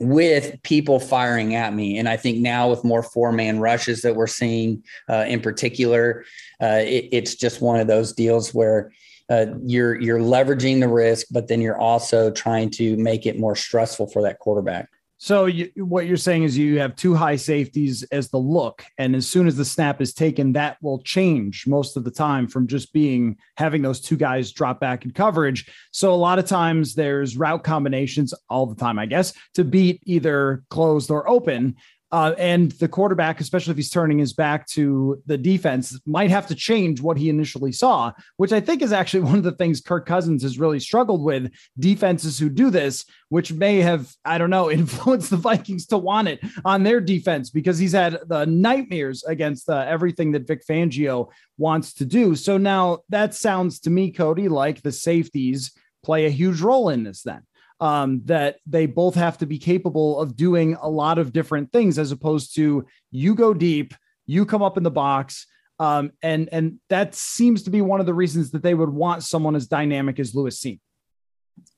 [0.00, 1.98] with people firing at me.
[1.98, 6.24] And I think now with more four man rushes that we're seeing uh, in particular,
[6.62, 8.92] uh, it, it's just one of those deals where
[9.30, 13.56] uh, you're you're leveraging the risk, but then you're also trying to make it more
[13.56, 14.88] stressful for that quarterback.
[15.20, 19.16] So you, what you're saying is you have two high safeties as the look, and
[19.16, 22.68] as soon as the snap is taken, that will change most of the time from
[22.68, 25.68] just being having those two guys drop back in coverage.
[25.90, 30.00] So a lot of times there's route combinations all the time, I guess, to beat
[30.06, 31.74] either closed or open.
[32.10, 36.46] Uh, and the quarterback, especially if he's turning his back to the defense, might have
[36.46, 39.80] to change what he initially saw, which I think is actually one of the things
[39.80, 44.50] Kirk Cousins has really struggled with defenses who do this, which may have, I don't
[44.50, 49.24] know, influenced the Vikings to want it on their defense because he's had the nightmares
[49.24, 52.34] against uh, everything that Vic Fangio wants to do.
[52.34, 57.04] So now that sounds to me, Cody, like the safeties play a huge role in
[57.04, 57.42] this then
[57.80, 61.98] um, that they both have to be capable of doing a lot of different things
[61.98, 63.94] as opposed to you go deep,
[64.26, 65.46] you come up in the box.
[65.80, 69.22] Um, and and that seems to be one of the reasons that they would want
[69.22, 70.80] someone as dynamic as Lewis Cine.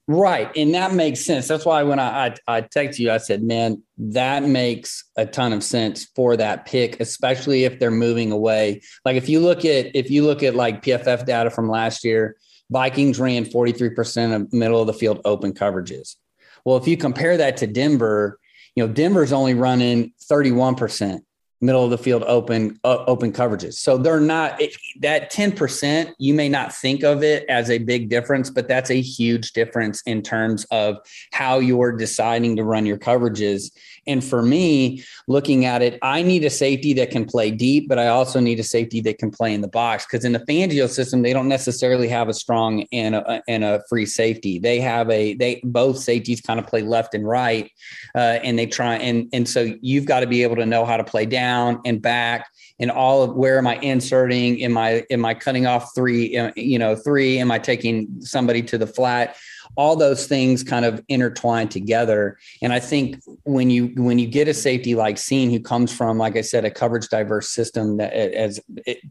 [0.06, 0.50] Right.
[0.56, 1.46] And that makes sense.
[1.46, 5.52] That's why when I, I, I text you, I said, man, that makes a ton
[5.52, 8.80] of sense for that pick, especially if they're moving away.
[9.04, 12.36] Like if you look at, if you look at like PFF data from last year,
[12.70, 16.16] Vikings ran 43% of middle of the field open coverages.
[16.64, 18.38] Well, if you compare that to Denver,
[18.74, 21.20] you know, Denver's only running 31%
[21.60, 23.74] middle of the field open uh, open coverages.
[23.74, 28.08] So they're not it, that 10%, you may not think of it as a big
[28.08, 30.98] difference, but that's a huge difference in terms of
[31.32, 33.72] how you're deciding to run your coverages.
[34.10, 37.98] And for me, looking at it, I need a safety that can play deep, but
[37.98, 40.88] I also need a safety that can play in the box because in the Fangio
[40.88, 44.58] system, they don't necessarily have a strong and a, and a free safety.
[44.58, 47.70] They have a they both safeties kind of play left and right,
[48.16, 50.96] uh, and they try and and so you've got to be able to know how
[50.96, 54.62] to play down and back and all of where am I inserting?
[54.62, 56.36] Am I am I cutting off three?
[56.36, 57.38] Uh, you know, three?
[57.38, 59.36] Am I taking somebody to the flat?
[59.76, 62.38] All those things kind of intertwine together.
[62.62, 66.18] And i think when you when you get a safety like Cine who comes from
[66.18, 68.60] like i said a coverage diverse system that as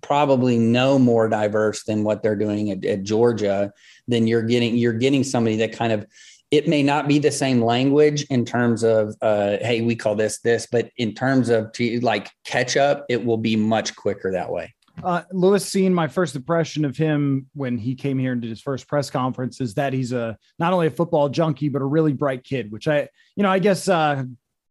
[0.01, 3.71] probably no more diverse than what they're doing at, at georgia
[4.07, 6.05] then you're getting you're getting somebody that kind of
[6.51, 10.39] it may not be the same language in terms of uh, hey we call this
[10.39, 14.73] this but in terms of like catch up it will be much quicker that way
[15.03, 18.61] uh, Lewis Cine my first impression of him when he came here and did his
[18.61, 22.13] first press conference is that he's a not only a football junkie but a really
[22.13, 24.23] bright kid, which I you know I guess uh,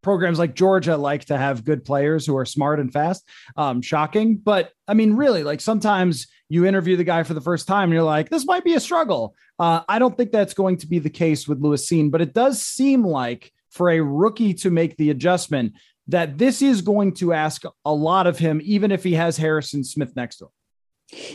[0.03, 3.29] programs like Georgia like to have good players who are smart and fast.
[3.57, 7.67] Um, shocking, but I mean really like sometimes you interview the guy for the first
[7.67, 9.35] time and you're like this might be a struggle.
[9.59, 12.33] Uh, I don't think that's going to be the case with Lewis Cine, but it
[12.33, 15.75] does seem like for a rookie to make the adjustment
[16.09, 19.85] that this is going to ask a lot of him, even if he has Harrison
[19.85, 20.51] Smith next to him.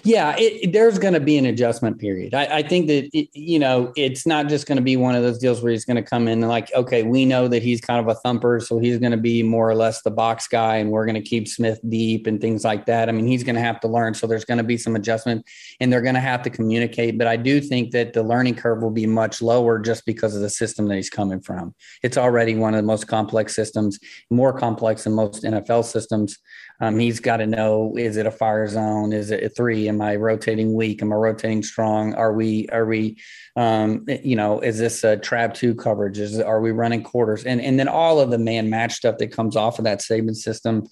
[0.04, 2.36] Yeah, it, there's going to be an adjustment period.
[2.36, 5.24] I, I think that it, you know it's not just going to be one of
[5.24, 7.82] those deals where he's going to come in and like, okay, we know that he's
[7.82, 10.76] kind of a thumper, so he's going to be more or less the box guy,
[10.76, 13.10] and we're going to keep Smith deep and things like that.
[13.10, 15.44] I mean, he's going to have to learn, so there's going to be some adjustment,
[15.80, 17.18] and they're going to have to communicate.
[17.18, 20.44] But I do think that the learning curve will be much lower just because of
[20.44, 21.74] the system that he's coming from.
[22.04, 23.98] It's already one of the most complex systems,
[24.30, 26.38] more complex than most NFL systems.
[26.84, 29.14] Um, he's got to know: is it a fire zone?
[29.14, 29.88] Is it a three?
[29.88, 31.02] Am I rotating weak?
[31.02, 32.14] Am I rotating strong?
[32.16, 32.68] Are we?
[32.74, 33.18] Are we?
[33.56, 36.20] Um, you know, is this a trap two coverage?
[36.20, 37.46] Is are we running quarters?
[37.46, 40.36] And and then all of the man match stuff that comes off of that Saban
[40.36, 40.86] system.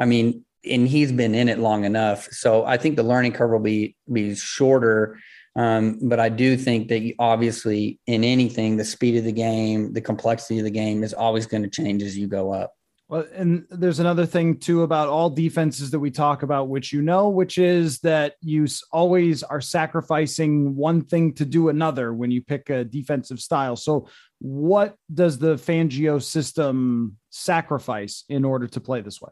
[0.00, 3.50] I mean, and he's been in it long enough, so I think the learning curve
[3.50, 5.18] will be be shorter.
[5.54, 10.02] Um, but I do think that obviously in anything, the speed of the game, the
[10.02, 12.75] complexity of the game is always going to change as you go up.
[13.08, 17.02] Well, and there's another thing too about all defenses that we talk about, which you
[17.02, 22.42] know, which is that you always are sacrificing one thing to do another when you
[22.42, 23.76] pick a defensive style.
[23.76, 24.08] So,
[24.40, 29.30] what does the Fangio system sacrifice in order to play this way?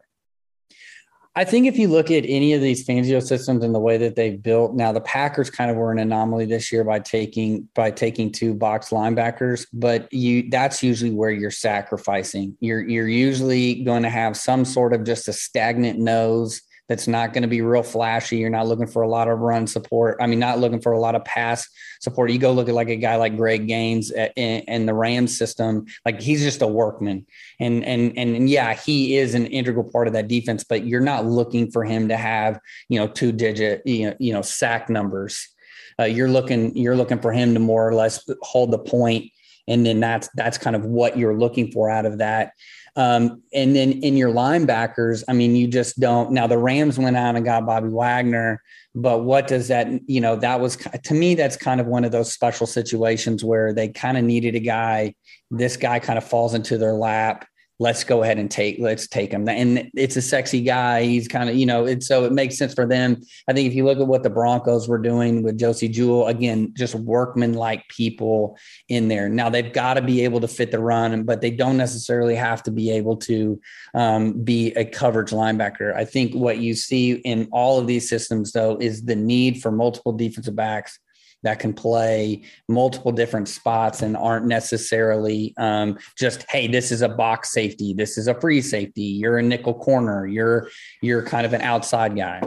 [1.37, 4.15] I think if you look at any of these Fangio systems and the way that
[4.15, 7.91] they've built, now the Packers kind of were an anomaly this year by taking by
[7.91, 12.57] taking two box linebackers, but you that's usually where you're sacrificing.
[12.61, 17.33] You're you're usually going to have some sort of just a stagnant nose that's not
[17.33, 18.37] going to be real flashy.
[18.37, 20.19] You're not looking for a lot of run support.
[20.21, 21.67] I mean, not looking for a lot of pass
[22.01, 22.31] support.
[22.31, 25.87] You go look at like a guy like Greg Gaines in, in the Rams system.
[26.05, 27.27] Like he's just a workman,
[27.59, 30.65] and and and yeah, he is an integral part of that defense.
[30.65, 34.33] But you're not looking for him to have you know two digit you know you
[34.33, 35.49] know sack numbers.
[35.99, 39.31] Uh, you're looking you're looking for him to more or less hold the point
[39.67, 42.53] and then that's that's kind of what you're looking for out of that.
[42.97, 46.31] Um, and then in your linebackers, I mean, you just don't.
[46.31, 48.63] Now the Rams went out and got Bobby Wagner,
[48.95, 49.89] but what does that?
[50.09, 53.73] You know, that was to me that's kind of one of those special situations where
[53.73, 55.15] they kind of needed a guy.
[55.51, 57.47] This guy kind of falls into their lap
[57.79, 59.49] let's go ahead and take let's take him.
[59.49, 61.03] And it's a sexy guy.
[61.05, 63.21] He's kind of you know it's so it makes sense for them.
[63.49, 66.73] I think if you look at what the broncos were doing with Josey Jewell again
[66.77, 68.57] just workman like people
[68.89, 69.29] in there.
[69.29, 72.63] Now they've got to be able to fit the run but they don't necessarily have
[72.65, 73.61] to be able to
[73.95, 75.95] um, be a coverage linebacker.
[75.95, 79.71] I think what you see in all of these systems though is the need for
[79.71, 80.99] multiple defensive backs
[81.45, 87.09] that can play multiple different spots and aren't necessarily um, just hey this is a
[87.09, 90.69] box safety this is a free safety you're a nickel corner you're
[91.01, 92.41] you're kind of an outside guy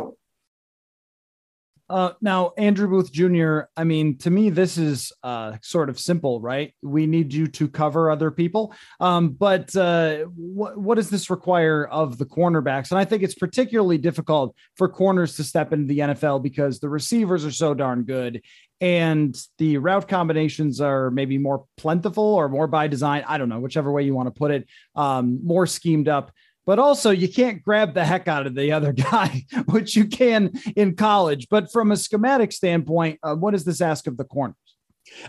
[1.89, 6.41] uh, now, Andrew Booth Jr., I mean, to me, this is uh, sort of simple,
[6.41, 6.73] right?
[6.81, 8.73] We need you to cover other people.
[8.99, 12.91] Um, but uh, what, what does this require of the cornerbacks?
[12.91, 16.89] And I think it's particularly difficult for corners to step into the NFL because the
[16.89, 18.41] receivers are so darn good
[18.79, 23.23] and the route combinations are maybe more plentiful or more by design.
[23.27, 26.31] I don't know, whichever way you want to put it, um, more schemed up.
[26.65, 30.51] But also, you can't grab the heck out of the other guy, which you can
[30.75, 31.47] in college.
[31.49, 34.55] But from a schematic standpoint, uh, what does this ask of the corners?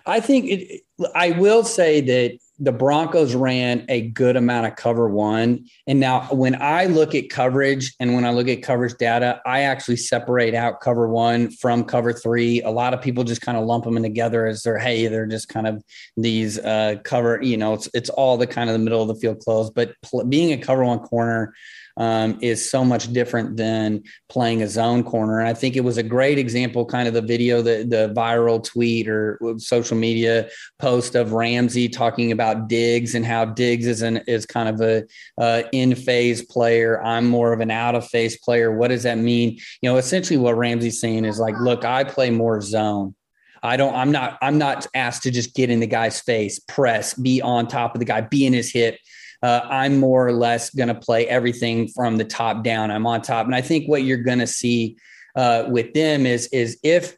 [0.05, 0.83] I think it,
[1.15, 5.67] I will say that the Broncos ran a good amount of cover one.
[5.87, 9.61] And now, when I look at coverage and when I look at coverage data, I
[9.61, 12.61] actually separate out cover one from cover three.
[12.63, 15.27] A lot of people just kind of lump them in together as they're, hey, they're
[15.27, 15.83] just kind of
[16.17, 19.15] these uh, cover, you know, it's, it's all the kind of the middle of the
[19.15, 19.71] field close.
[19.71, 21.55] But pl- being a cover one corner,
[21.99, 25.41] um, is so much different than playing a zone corner.
[25.41, 28.63] And I think it was a great example, kind of the video, the, the viral
[28.63, 34.19] tweet or social media post of Ramsey talking about Diggs and how Diggs is an
[34.29, 35.05] is kind of a
[35.39, 37.03] uh, in phase player.
[37.03, 38.75] I'm more of an out of phase player.
[38.75, 39.59] What does that mean?
[39.83, 43.17] You know, essentially what Ramsey's saying is like, look, I play more zone.
[43.61, 47.15] I don't, I'm not, I'm not asked to just get in the guy's face, press,
[47.15, 48.99] be on top of the guy, be in his hip
[49.43, 52.91] uh, I'm more or less going to play everything from the top down.
[52.91, 54.97] I'm on top, and I think what you're going to see
[55.37, 57.17] uh, with them is is if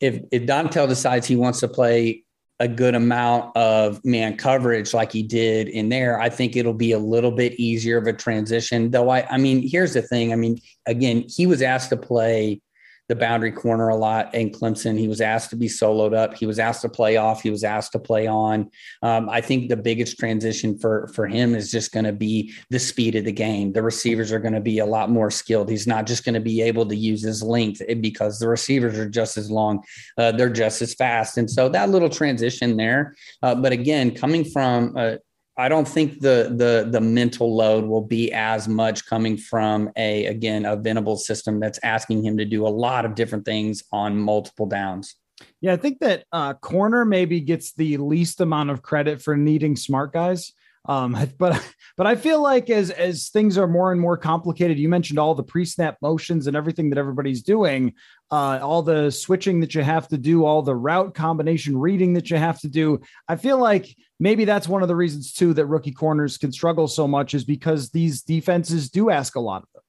[0.00, 2.24] if if Donatell decides he wants to play
[2.58, 6.92] a good amount of man coverage like he did in there, I think it'll be
[6.92, 8.90] a little bit easier of a transition.
[8.90, 10.32] Though I, I mean, here's the thing.
[10.32, 12.60] I mean, again, he was asked to play
[13.10, 14.96] the boundary corner a lot in Clemson.
[14.96, 16.32] He was asked to be soloed up.
[16.34, 17.42] He was asked to play off.
[17.42, 18.70] He was asked to play on.
[19.02, 22.78] Um, I think the biggest transition for for him is just going to be the
[22.78, 23.72] speed of the game.
[23.72, 25.68] The receivers are going to be a lot more skilled.
[25.68, 29.08] He's not just going to be able to use his length because the receivers are
[29.08, 29.82] just as long.
[30.16, 31.36] Uh, they're just as fast.
[31.36, 33.16] And so that little transition there.
[33.42, 35.16] Uh, but again, coming from uh,
[35.60, 40.24] I don't think the the the mental load will be as much coming from a
[40.24, 44.16] again a Venable system that's asking him to do a lot of different things on
[44.16, 45.16] multiple downs.
[45.60, 49.76] Yeah, I think that uh, corner maybe gets the least amount of credit for needing
[49.76, 50.52] smart guys.
[50.86, 51.62] Um, but
[51.96, 55.34] but I feel like as as things are more and more complicated, you mentioned all
[55.34, 57.94] the pre-snap motions and everything that everybody's doing,
[58.30, 62.30] uh, all the switching that you have to do, all the route combination reading that
[62.30, 63.00] you have to do.
[63.28, 66.88] I feel like maybe that's one of the reasons too that rookie corners can struggle
[66.88, 69.82] so much is because these defenses do ask a lot of them.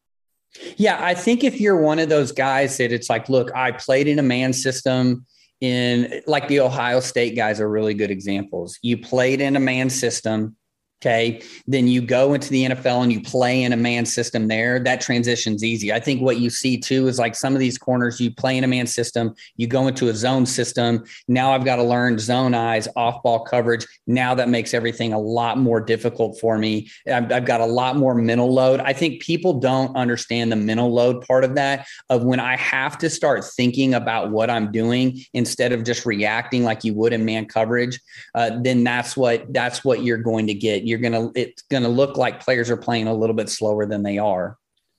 [0.75, 4.07] Yeah, I think if you're one of those guys that it's like, look, I played
[4.07, 5.25] in a man system
[5.61, 8.77] in like the Ohio State guys are really good examples.
[8.81, 10.57] You played in a man system
[11.01, 11.41] Okay.
[11.65, 14.79] Then you go into the NFL and you play in a man system there.
[14.79, 15.91] That transition's easy.
[15.91, 18.63] I think what you see too is like some of these corners, you play in
[18.63, 21.03] a man system, you go into a zone system.
[21.27, 23.87] Now I've got to learn zone eyes, off ball coverage.
[24.05, 26.91] Now that makes everything a lot more difficult for me.
[27.11, 28.79] I've, I've got a lot more mental load.
[28.79, 32.99] I think people don't understand the mental load part of that, of when I have
[32.99, 37.25] to start thinking about what I'm doing instead of just reacting like you would in
[37.25, 37.99] man coverage.
[38.35, 42.17] Uh, then that's what, that's what you're going to get you're to it's to look
[42.17, 44.57] like players are playing a little bit slower than they are.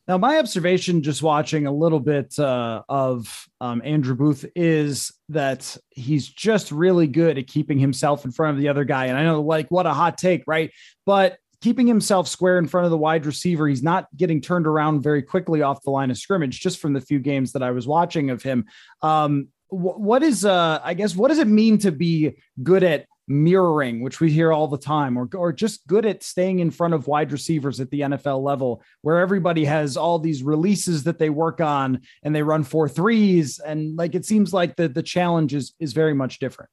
[0.08, 5.76] Now, my observation just watching a little bit uh, of um, Andrew Booth is that
[5.90, 9.06] he's just really good at keeping himself in front of the other guy.
[9.06, 10.72] And I know, like, what a hot take, right?
[11.06, 15.02] But keeping himself square in front of the wide receiver, he's not getting turned around
[15.02, 17.86] very quickly off the line of scrimmage, just from the few games that I was
[17.86, 18.64] watching of him.
[19.02, 24.02] Um, what is, uh, I guess, what does it mean to be good at mirroring,
[24.02, 27.06] which we hear all the time, or, or just good at staying in front of
[27.06, 31.60] wide receivers at the NFL level, where everybody has all these releases that they work
[31.60, 33.58] on and they run four threes.
[33.58, 36.70] And like it seems like the, the challenge is, is very much different.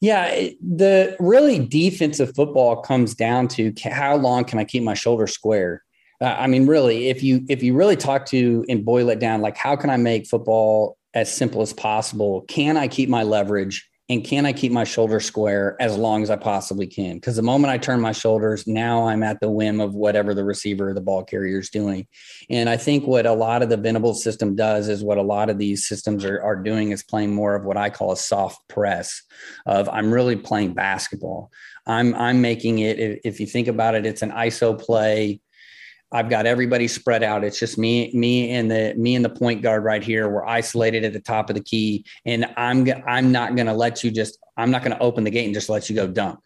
[0.00, 5.26] Yeah, the really defensive football comes down to how long can I keep my shoulder
[5.26, 5.82] square?
[6.20, 9.40] Uh, I mean, really, if you if you really talk to and boil it down,
[9.40, 12.42] like how can I make football as simple as possible?
[12.48, 13.87] Can I keep my leverage?
[14.10, 17.16] And can I keep my shoulder square as long as I possibly can?
[17.16, 20.44] Because the moment I turn my shoulders, now I'm at the whim of whatever the
[20.44, 22.06] receiver or the ball carrier is doing.
[22.48, 25.50] And I think what a lot of the Venable system does is what a lot
[25.50, 28.66] of these systems are, are doing is playing more of what I call a soft
[28.68, 29.22] press
[29.66, 31.50] of I'm really playing basketball.
[31.86, 32.98] I'm I'm making it.
[32.98, 35.40] If, if you think about it, it's an ISO play
[36.10, 37.44] I've got everybody spread out.
[37.44, 40.28] It's just me, me and the me and the point guard right here.
[40.28, 44.02] We're isolated at the top of the key, and I'm I'm not going to let
[44.02, 44.38] you just.
[44.56, 46.40] I'm not going to open the gate and just let you go dunk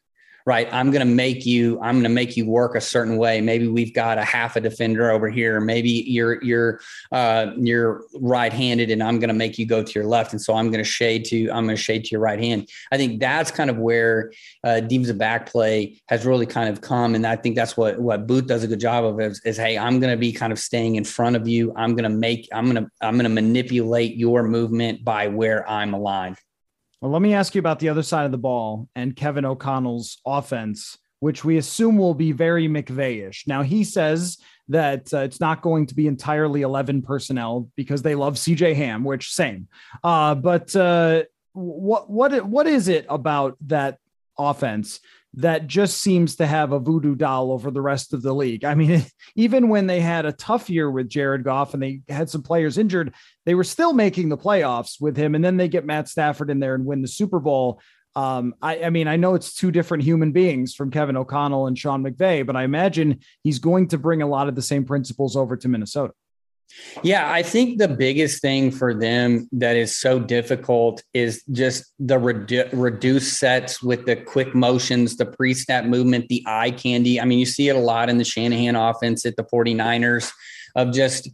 [0.47, 0.69] right?
[0.73, 3.41] I'm going to make you, I'm going to make you work a certain way.
[3.41, 5.61] Maybe we've got a half a defender over here.
[5.61, 6.81] Maybe you're, you're,
[7.11, 10.33] uh, you're right-handed and I'm going to make you go to your left.
[10.33, 12.69] And so I'm going to shade to, I'm going to shade to your right hand.
[12.91, 14.33] I think that's kind of where
[14.65, 17.15] uh, defensive back play has really kind of come.
[17.15, 19.79] And I think that's what, what Booth does a good job of is, is Hey,
[19.79, 21.73] I'm going to be kind of staying in front of you.
[21.77, 25.69] I'm going to make, I'm going to, I'm going to manipulate your movement by where
[25.69, 26.37] I'm aligned.
[27.03, 30.19] Well, let me ask you about the other side of the ball and Kevin O'Connell's
[30.25, 33.49] offense, which we assume will be very McVayish.
[33.49, 34.39] Now, he says
[34.69, 39.03] that uh, it's not going to be entirely 11 personnel because they love CJ Ham,
[39.03, 39.67] which same.
[40.05, 41.25] Uh, but uh,
[41.55, 43.99] what what what is it about that
[44.39, 45.01] offense
[45.35, 48.65] that just seems to have a voodoo doll over the rest of the league.
[48.65, 49.05] I mean,
[49.37, 52.77] even when they had a tough year with Jared Goff and they had some players
[52.77, 53.15] injured,
[53.47, 55.35] they were still making the playoffs with him.
[55.35, 57.81] And then they get Matt Stafford in there and win the Super Bowl.
[58.15, 61.79] Um, I, I mean, I know it's two different human beings from Kevin O'Connell and
[61.79, 65.35] Sean McVay, but I imagine he's going to bring a lot of the same principles
[65.35, 66.13] over to Minnesota.
[67.03, 72.17] Yeah, I think the biggest thing for them that is so difficult is just the
[72.17, 77.21] redu- reduced sets with the quick motions, the pre snap movement, the eye candy.
[77.21, 80.31] I mean, you see it a lot in the Shanahan offense at the 49ers
[80.77, 81.29] of just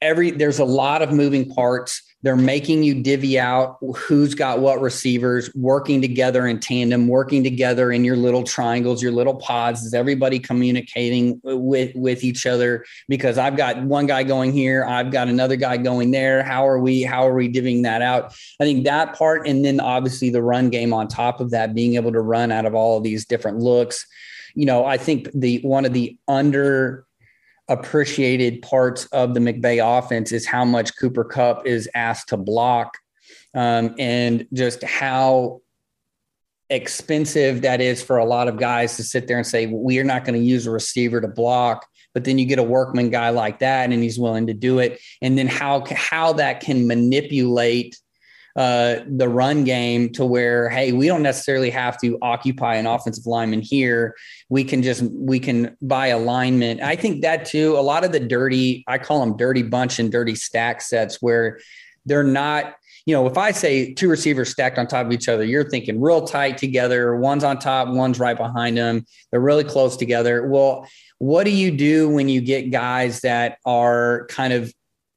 [0.00, 4.80] every, there's a lot of moving parts they're making you divvy out who's got what
[4.80, 9.84] receivers, working together in tandem, working together in your little triangles, your little pods.
[9.84, 12.84] Is everybody communicating with with each other?
[13.08, 16.42] Because I've got one guy going here, I've got another guy going there.
[16.42, 17.02] How are we?
[17.02, 18.34] How are we divvying that out?
[18.60, 21.94] I think that part, and then obviously the run game on top of that, being
[21.94, 24.04] able to run out of all of these different looks.
[24.56, 27.05] You know, I think the one of the under
[27.68, 32.96] appreciated parts of the McVay offense is how much Cooper Kupp is asked to block
[33.54, 35.60] um, and just how
[36.70, 40.24] expensive that is for a lot of guys to sit there and say, we're not
[40.24, 41.86] going to use a receiver to block.
[42.14, 45.00] But then you get a workman guy like that and he's willing to do it.
[45.20, 47.98] And then how, how that can manipulate
[48.56, 53.26] uh, the run game to where, hey, we don't necessarily have to occupy an offensive
[53.26, 54.16] lineman here.
[54.48, 56.80] We can just we can buy alignment.
[56.80, 57.76] I think that too.
[57.76, 61.60] A lot of the dirty, I call them dirty bunch and dirty stack sets where
[62.06, 62.74] they're not
[63.06, 66.00] you know, if I say two receivers stacked on top of each other, you're thinking
[66.00, 67.14] real tight together.
[67.14, 69.06] One's on top, one's right behind them.
[69.30, 70.48] They're really close together.
[70.48, 70.88] Well,
[71.18, 74.74] what do you do when you get guys that are kind of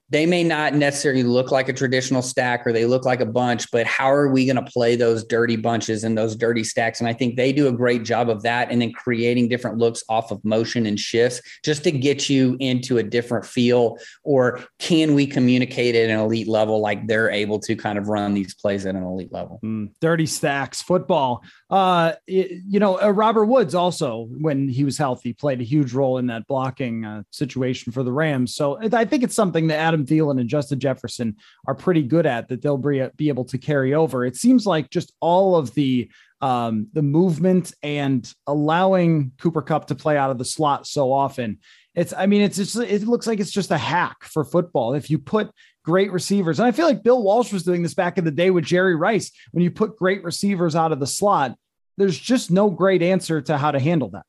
[0.09, 3.69] they may not necessarily look like a traditional stack or they look like a bunch,
[3.71, 6.99] but how are we going to play those dirty bunches and those dirty stacks?
[6.99, 10.03] And I think they do a great job of that and then creating different looks
[10.09, 13.97] off of motion and shifts just to get you into a different feel.
[14.23, 18.33] Or can we communicate at an elite level like they're able to kind of run
[18.33, 19.59] these plays at an elite level?
[19.63, 21.43] Mm, dirty stacks, football.
[21.69, 25.93] Uh, it, you know, uh, Robert Woods also, when he was healthy, played a huge
[25.93, 28.55] role in that blocking uh, situation for the Rams.
[28.55, 31.37] So I think it's something that Adam Thielen and Justin Jefferson
[31.67, 34.25] are pretty good at that they'll be, be able to carry over.
[34.25, 36.09] It seems like just all of the
[36.41, 41.59] um, the movement and allowing Cooper Kupp to play out of the slot so often.
[41.95, 44.93] It's, I mean, it's just, it looks like it's just a hack for football.
[44.93, 45.51] If you put
[45.83, 46.59] great receivers.
[46.59, 48.95] And I feel like Bill Walsh was doing this back in the day with Jerry
[48.95, 49.31] Rice.
[49.51, 51.55] When you put great receivers out of the slot,
[51.97, 54.25] there's just no great answer to how to handle that.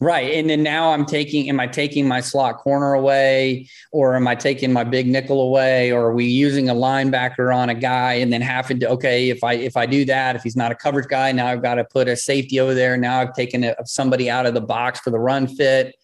[0.00, 0.34] Right.
[0.34, 4.36] And then now I'm taking, am I taking my slot corner away or am I
[4.36, 8.32] taking my big nickel away or are we using a linebacker on a guy and
[8.32, 11.08] then having to, okay, if I, if I do that, if he's not a coverage
[11.08, 12.96] guy, now I've got to put a safety over there.
[12.96, 15.96] Now I've taken a, somebody out of the box for the run fit.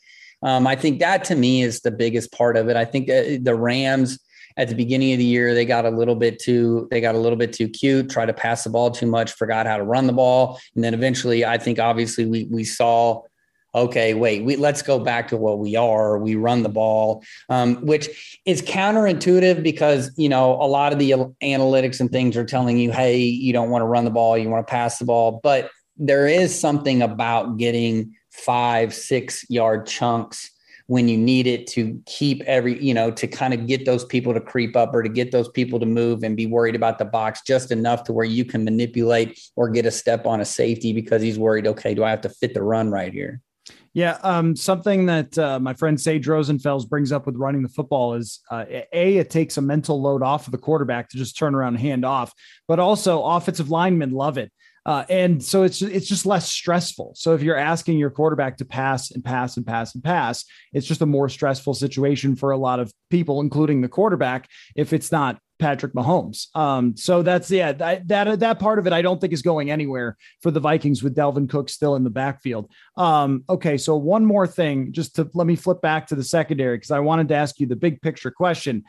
[0.42, 2.76] Um, I think that to me is the biggest part of it.
[2.76, 4.18] I think the Rams,
[4.57, 7.18] at the beginning of the year they got a little bit too they got a
[7.18, 10.07] little bit too cute tried to pass the ball too much forgot how to run
[10.07, 13.20] the ball and then eventually i think obviously we we saw
[13.75, 16.18] okay, wait, we, let's go back to what we are.
[16.18, 21.11] We run the ball, um, which is counterintuitive because, you know, a lot of the
[21.43, 24.49] analytics and things are telling you, hey, you don't want to run the ball, you
[24.49, 25.41] want to pass the ball.
[25.43, 30.51] But there is something about getting five, six yard chunks
[30.87, 34.35] when you need it to keep every, you know, to kind of get those people
[34.35, 37.05] to creep up or to get those people to move and be worried about the
[37.07, 40.93] box just enough to where you can manipulate or get a step on a safety
[40.93, 43.41] because he's worried, okay, do I have to fit the run right here?
[43.95, 48.14] Yeah, um, something that uh, my friend Sage Rosenfels brings up with running the football
[48.14, 51.55] is uh, a it takes a mental load off of the quarterback to just turn
[51.55, 52.32] around and hand off,
[52.66, 54.51] but also offensive linemen love it.
[54.84, 57.12] Uh, and so it's it's just less stressful.
[57.14, 60.86] So if you're asking your quarterback to pass and pass and pass and pass, it's
[60.86, 65.12] just a more stressful situation for a lot of people, including the quarterback, if it's
[65.12, 66.55] not Patrick Mahomes.
[66.57, 69.70] Um, so that's yeah, that, that that part of it I don't think is going
[69.70, 72.70] anywhere for the Vikings with Dalvin Cook still in the backfield.
[72.96, 76.76] Um, okay, so one more thing, just to let me flip back to the secondary
[76.76, 78.84] because I wanted to ask you the big picture question.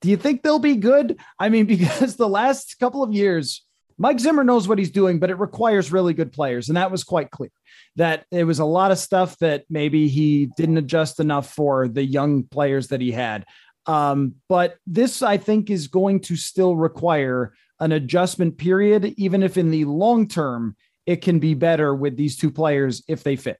[0.00, 1.18] Do you think they'll be good?
[1.38, 3.64] I mean, because the last couple of years,
[4.00, 7.04] Mike Zimmer knows what he's doing, but it requires really good players, and that was
[7.04, 7.50] quite clear.
[7.96, 12.04] That it was a lot of stuff that maybe he didn't adjust enough for the
[12.04, 13.44] young players that he had.
[13.86, 19.56] Um, but this, I think, is going to still require an adjustment period, even if
[19.56, 20.76] in the long term
[21.06, 23.58] it can be better with these two players if they fit.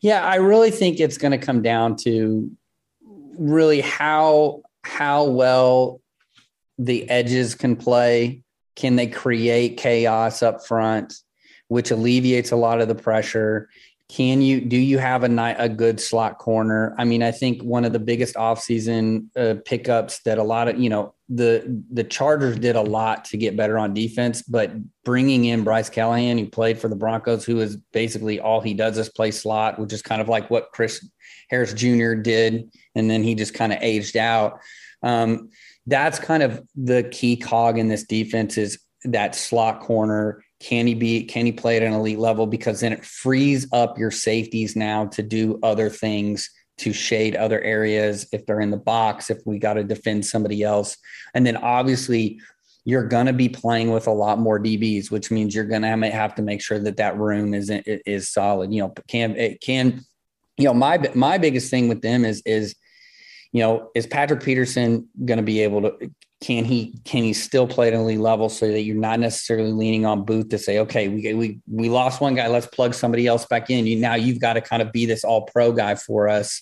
[0.00, 2.50] Yeah, I really think it's going to come down to
[3.38, 6.00] really how how well
[6.78, 8.42] the edges can play.
[8.76, 11.14] Can they create chaos up front,
[11.68, 13.68] which alleviates a lot of the pressure?
[14.12, 16.94] Can you do you have a night a good slot corner?
[16.98, 20.78] I mean, I think one of the biggest offseason uh, pickups that a lot of
[20.78, 25.46] you know the the Chargers did a lot to get better on defense, but bringing
[25.46, 29.08] in Bryce Callahan, who played for the Broncos, who is basically all he does is
[29.08, 31.08] play slot, which is kind of like what Chris
[31.48, 32.12] Harris Jr.
[32.12, 34.60] did, and then he just kind of aged out.
[35.02, 35.48] Um,
[35.86, 40.94] that's kind of the key cog in this defense is that slot corner can he
[40.94, 42.46] be can he play at an elite level?
[42.46, 46.48] Because then it frees up your safeties now to do other things
[46.78, 50.62] to shade other areas if they're in the box if we got to defend somebody
[50.62, 50.96] else.
[51.34, 52.40] And then obviously
[52.84, 56.10] you're going to be playing with a lot more DBs which means you're going to
[56.10, 58.72] have to make sure that that room is is solid.
[58.72, 60.00] You know can it can
[60.58, 62.76] you know my my biggest thing with them is is
[63.50, 66.10] you know is Patrick Peterson going to be able to
[66.42, 69.70] can he can he still play at an elite level so that you're not necessarily
[69.70, 73.26] leaning on Booth to say, okay, we we we lost one guy, let's plug somebody
[73.28, 73.86] else back in.
[73.86, 76.60] You now you've got to kind of be this all pro guy for us.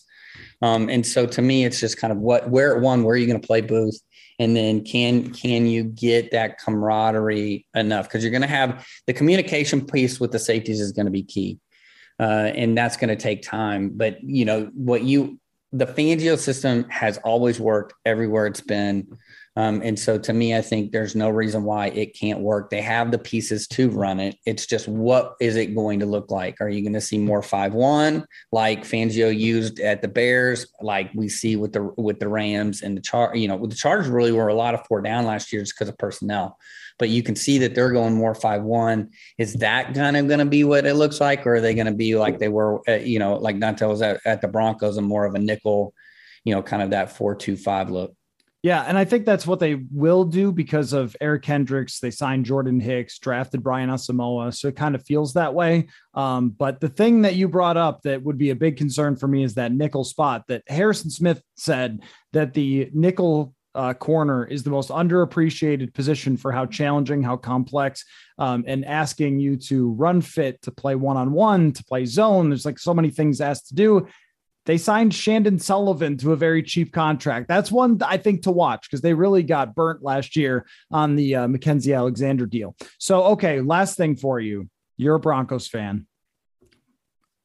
[0.62, 3.16] Um, and so to me, it's just kind of what where at one, where are
[3.16, 3.98] you going to play Booth?
[4.38, 8.06] And then can can you get that camaraderie enough?
[8.06, 11.22] Because you're going to have the communication piece with the safeties is going to be
[11.22, 11.58] key.
[12.18, 13.92] Uh, and that's going to take time.
[13.94, 15.40] But you know what you
[15.72, 19.06] the Fangio system has always worked everywhere it's been.
[19.60, 22.70] Um, and so to me, I think there's no reason why it can't work.
[22.70, 24.36] They have the pieces to run it.
[24.46, 26.62] It's just what is it going to look like?
[26.62, 31.28] Are you going to see more 5-1 like Fangio used at the Bears, like we
[31.28, 34.32] see with the with the Rams and the char, you know, with the Chargers really
[34.32, 36.56] were a lot of four down last year just because of personnel.
[36.98, 39.10] But you can see that they're going more 5-1.
[39.36, 41.46] Is that kind of going to be what it looks like?
[41.46, 44.00] Or are they going to be like they were, at, you know, like Dante was
[44.00, 45.92] at, at the Broncos and more of a nickel,
[46.44, 48.14] you know, kind of that 4-2-5 look?
[48.62, 51.98] Yeah, and I think that's what they will do because of Eric Kendricks.
[51.98, 55.88] They signed Jordan Hicks, drafted Brian Asamoah, so it kind of feels that way.
[56.12, 59.28] Um, but the thing that you brought up that would be a big concern for
[59.28, 60.44] me is that nickel spot.
[60.48, 62.02] That Harrison Smith said
[62.34, 68.04] that the nickel uh, corner is the most underappreciated position for how challenging, how complex,
[68.38, 72.50] um, and asking you to run fit, to play one on one, to play zone.
[72.50, 74.06] There's like so many things asked to do.
[74.70, 77.48] They signed Chandon Sullivan to a very cheap contract.
[77.48, 81.34] That's one I think to watch because they really got burnt last year on the
[81.34, 82.76] uh, Mackensie Alexander deal.
[82.96, 84.70] So, okay, last thing for you.
[84.96, 86.06] You're a Broncos fan.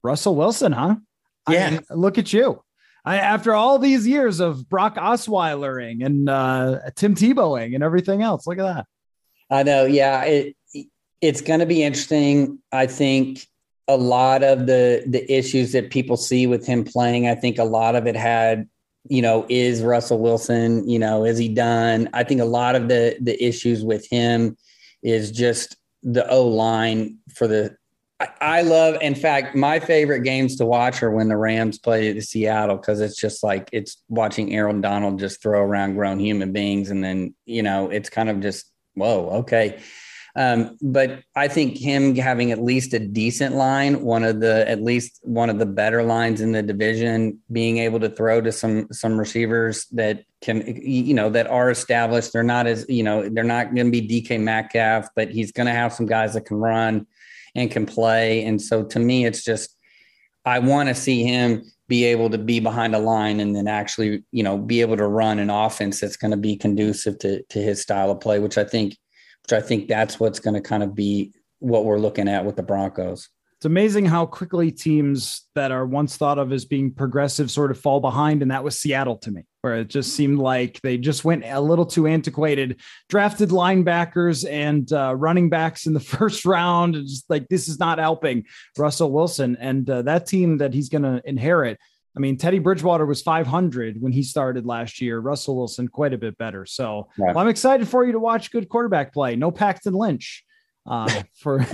[0.03, 0.97] Russell Wilson, huh?
[1.49, 1.65] Yeah.
[1.65, 2.63] I mean, look at you.
[3.03, 8.45] I, after all these years of Brock Osweilering and uh, Tim Tebowing and everything else,
[8.45, 8.85] look at that.
[9.49, 9.85] I know.
[9.85, 10.25] Yeah.
[10.25, 10.55] It,
[11.21, 12.59] it's going to be interesting.
[12.71, 13.47] I think
[13.87, 17.63] a lot of the the issues that people see with him playing, I think a
[17.63, 18.67] lot of it had,
[19.07, 22.09] you know, is Russell Wilson, you know, is he done?
[22.13, 24.57] I think a lot of the the issues with him
[25.03, 27.75] is just the O line for the
[28.39, 32.21] I, love, in fact, my favorite games to watch are when the Rams play the
[32.21, 36.91] Seattle because it's just like it's watching Aaron Donald just throw around grown human beings,
[36.91, 39.79] and then you know it's kind of just whoa, okay.
[40.37, 44.81] Um, but I think him having at least a decent line, one of the at
[44.81, 48.87] least one of the better lines in the division, being able to throw to some
[48.91, 52.33] some receivers that can you know that are established.
[52.33, 55.67] They're not as you know they're not going to be DK Metcalf, but he's going
[55.67, 57.07] to have some guys that can run
[57.55, 58.43] and can play.
[58.43, 59.73] And so to me, it's just
[60.43, 64.23] I want to see him be able to be behind a line and then actually
[64.31, 67.59] you know be able to run an offense that's going to be conducive to to
[67.59, 68.97] his style of play, which I think
[69.53, 72.63] I think that's what's going to kind of be what we're looking at with the
[72.63, 73.29] Broncos.
[73.57, 77.79] It's amazing how quickly teams that are once thought of as being progressive sort of
[77.79, 78.41] fall behind.
[78.41, 81.61] And that was Seattle to me, where it just seemed like they just went a
[81.61, 86.95] little too antiquated, drafted linebackers and uh, running backs in the first round.
[86.95, 88.43] And just like this is not helping
[88.77, 89.57] Russell Wilson.
[89.59, 91.79] And uh, that team that he's going to inherit
[92.15, 95.19] I mean, Teddy Bridgewater was 500 when he started last year.
[95.19, 96.65] Russell Wilson quite a bit better.
[96.65, 97.35] So right.
[97.35, 99.35] well, I'm excited for you to watch good quarterback play.
[99.35, 100.43] No Paxton Lynch
[100.85, 101.65] uh, for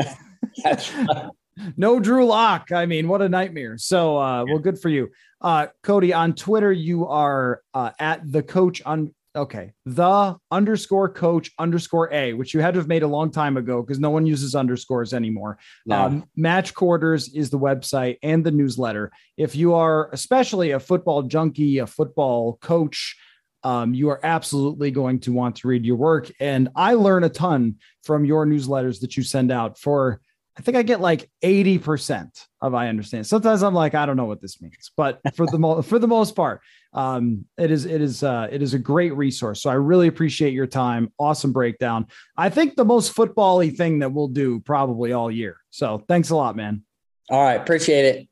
[1.77, 2.71] no Drew Lock.
[2.71, 3.77] I mean, what a nightmare.
[3.77, 5.09] So uh, well, good for you,
[5.41, 6.13] uh, Cody.
[6.13, 12.33] On Twitter, you are uh, at the coach on okay the underscore coach underscore a
[12.33, 15.13] which you had to have made a long time ago because no one uses underscores
[15.13, 15.95] anymore no.
[15.95, 21.23] um, match quarters is the website and the newsletter if you are especially a football
[21.23, 23.15] junkie a football coach
[23.63, 27.29] um, you are absolutely going to want to read your work and i learn a
[27.29, 30.19] ton from your newsletters that you send out for
[30.57, 32.29] I think I get like 80%
[32.61, 33.25] of I understand.
[33.25, 36.07] Sometimes I'm like, I don't know what this means, but for the mo- for the
[36.07, 36.61] most part,
[36.93, 39.61] um, it is it is uh, it is a great resource.
[39.61, 41.11] So I really appreciate your time.
[41.17, 42.07] Awesome breakdown.
[42.37, 45.57] I think the most football-y thing that we'll do probably all year.
[45.69, 46.83] So thanks a lot, man.
[47.29, 48.30] All right, appreciate it.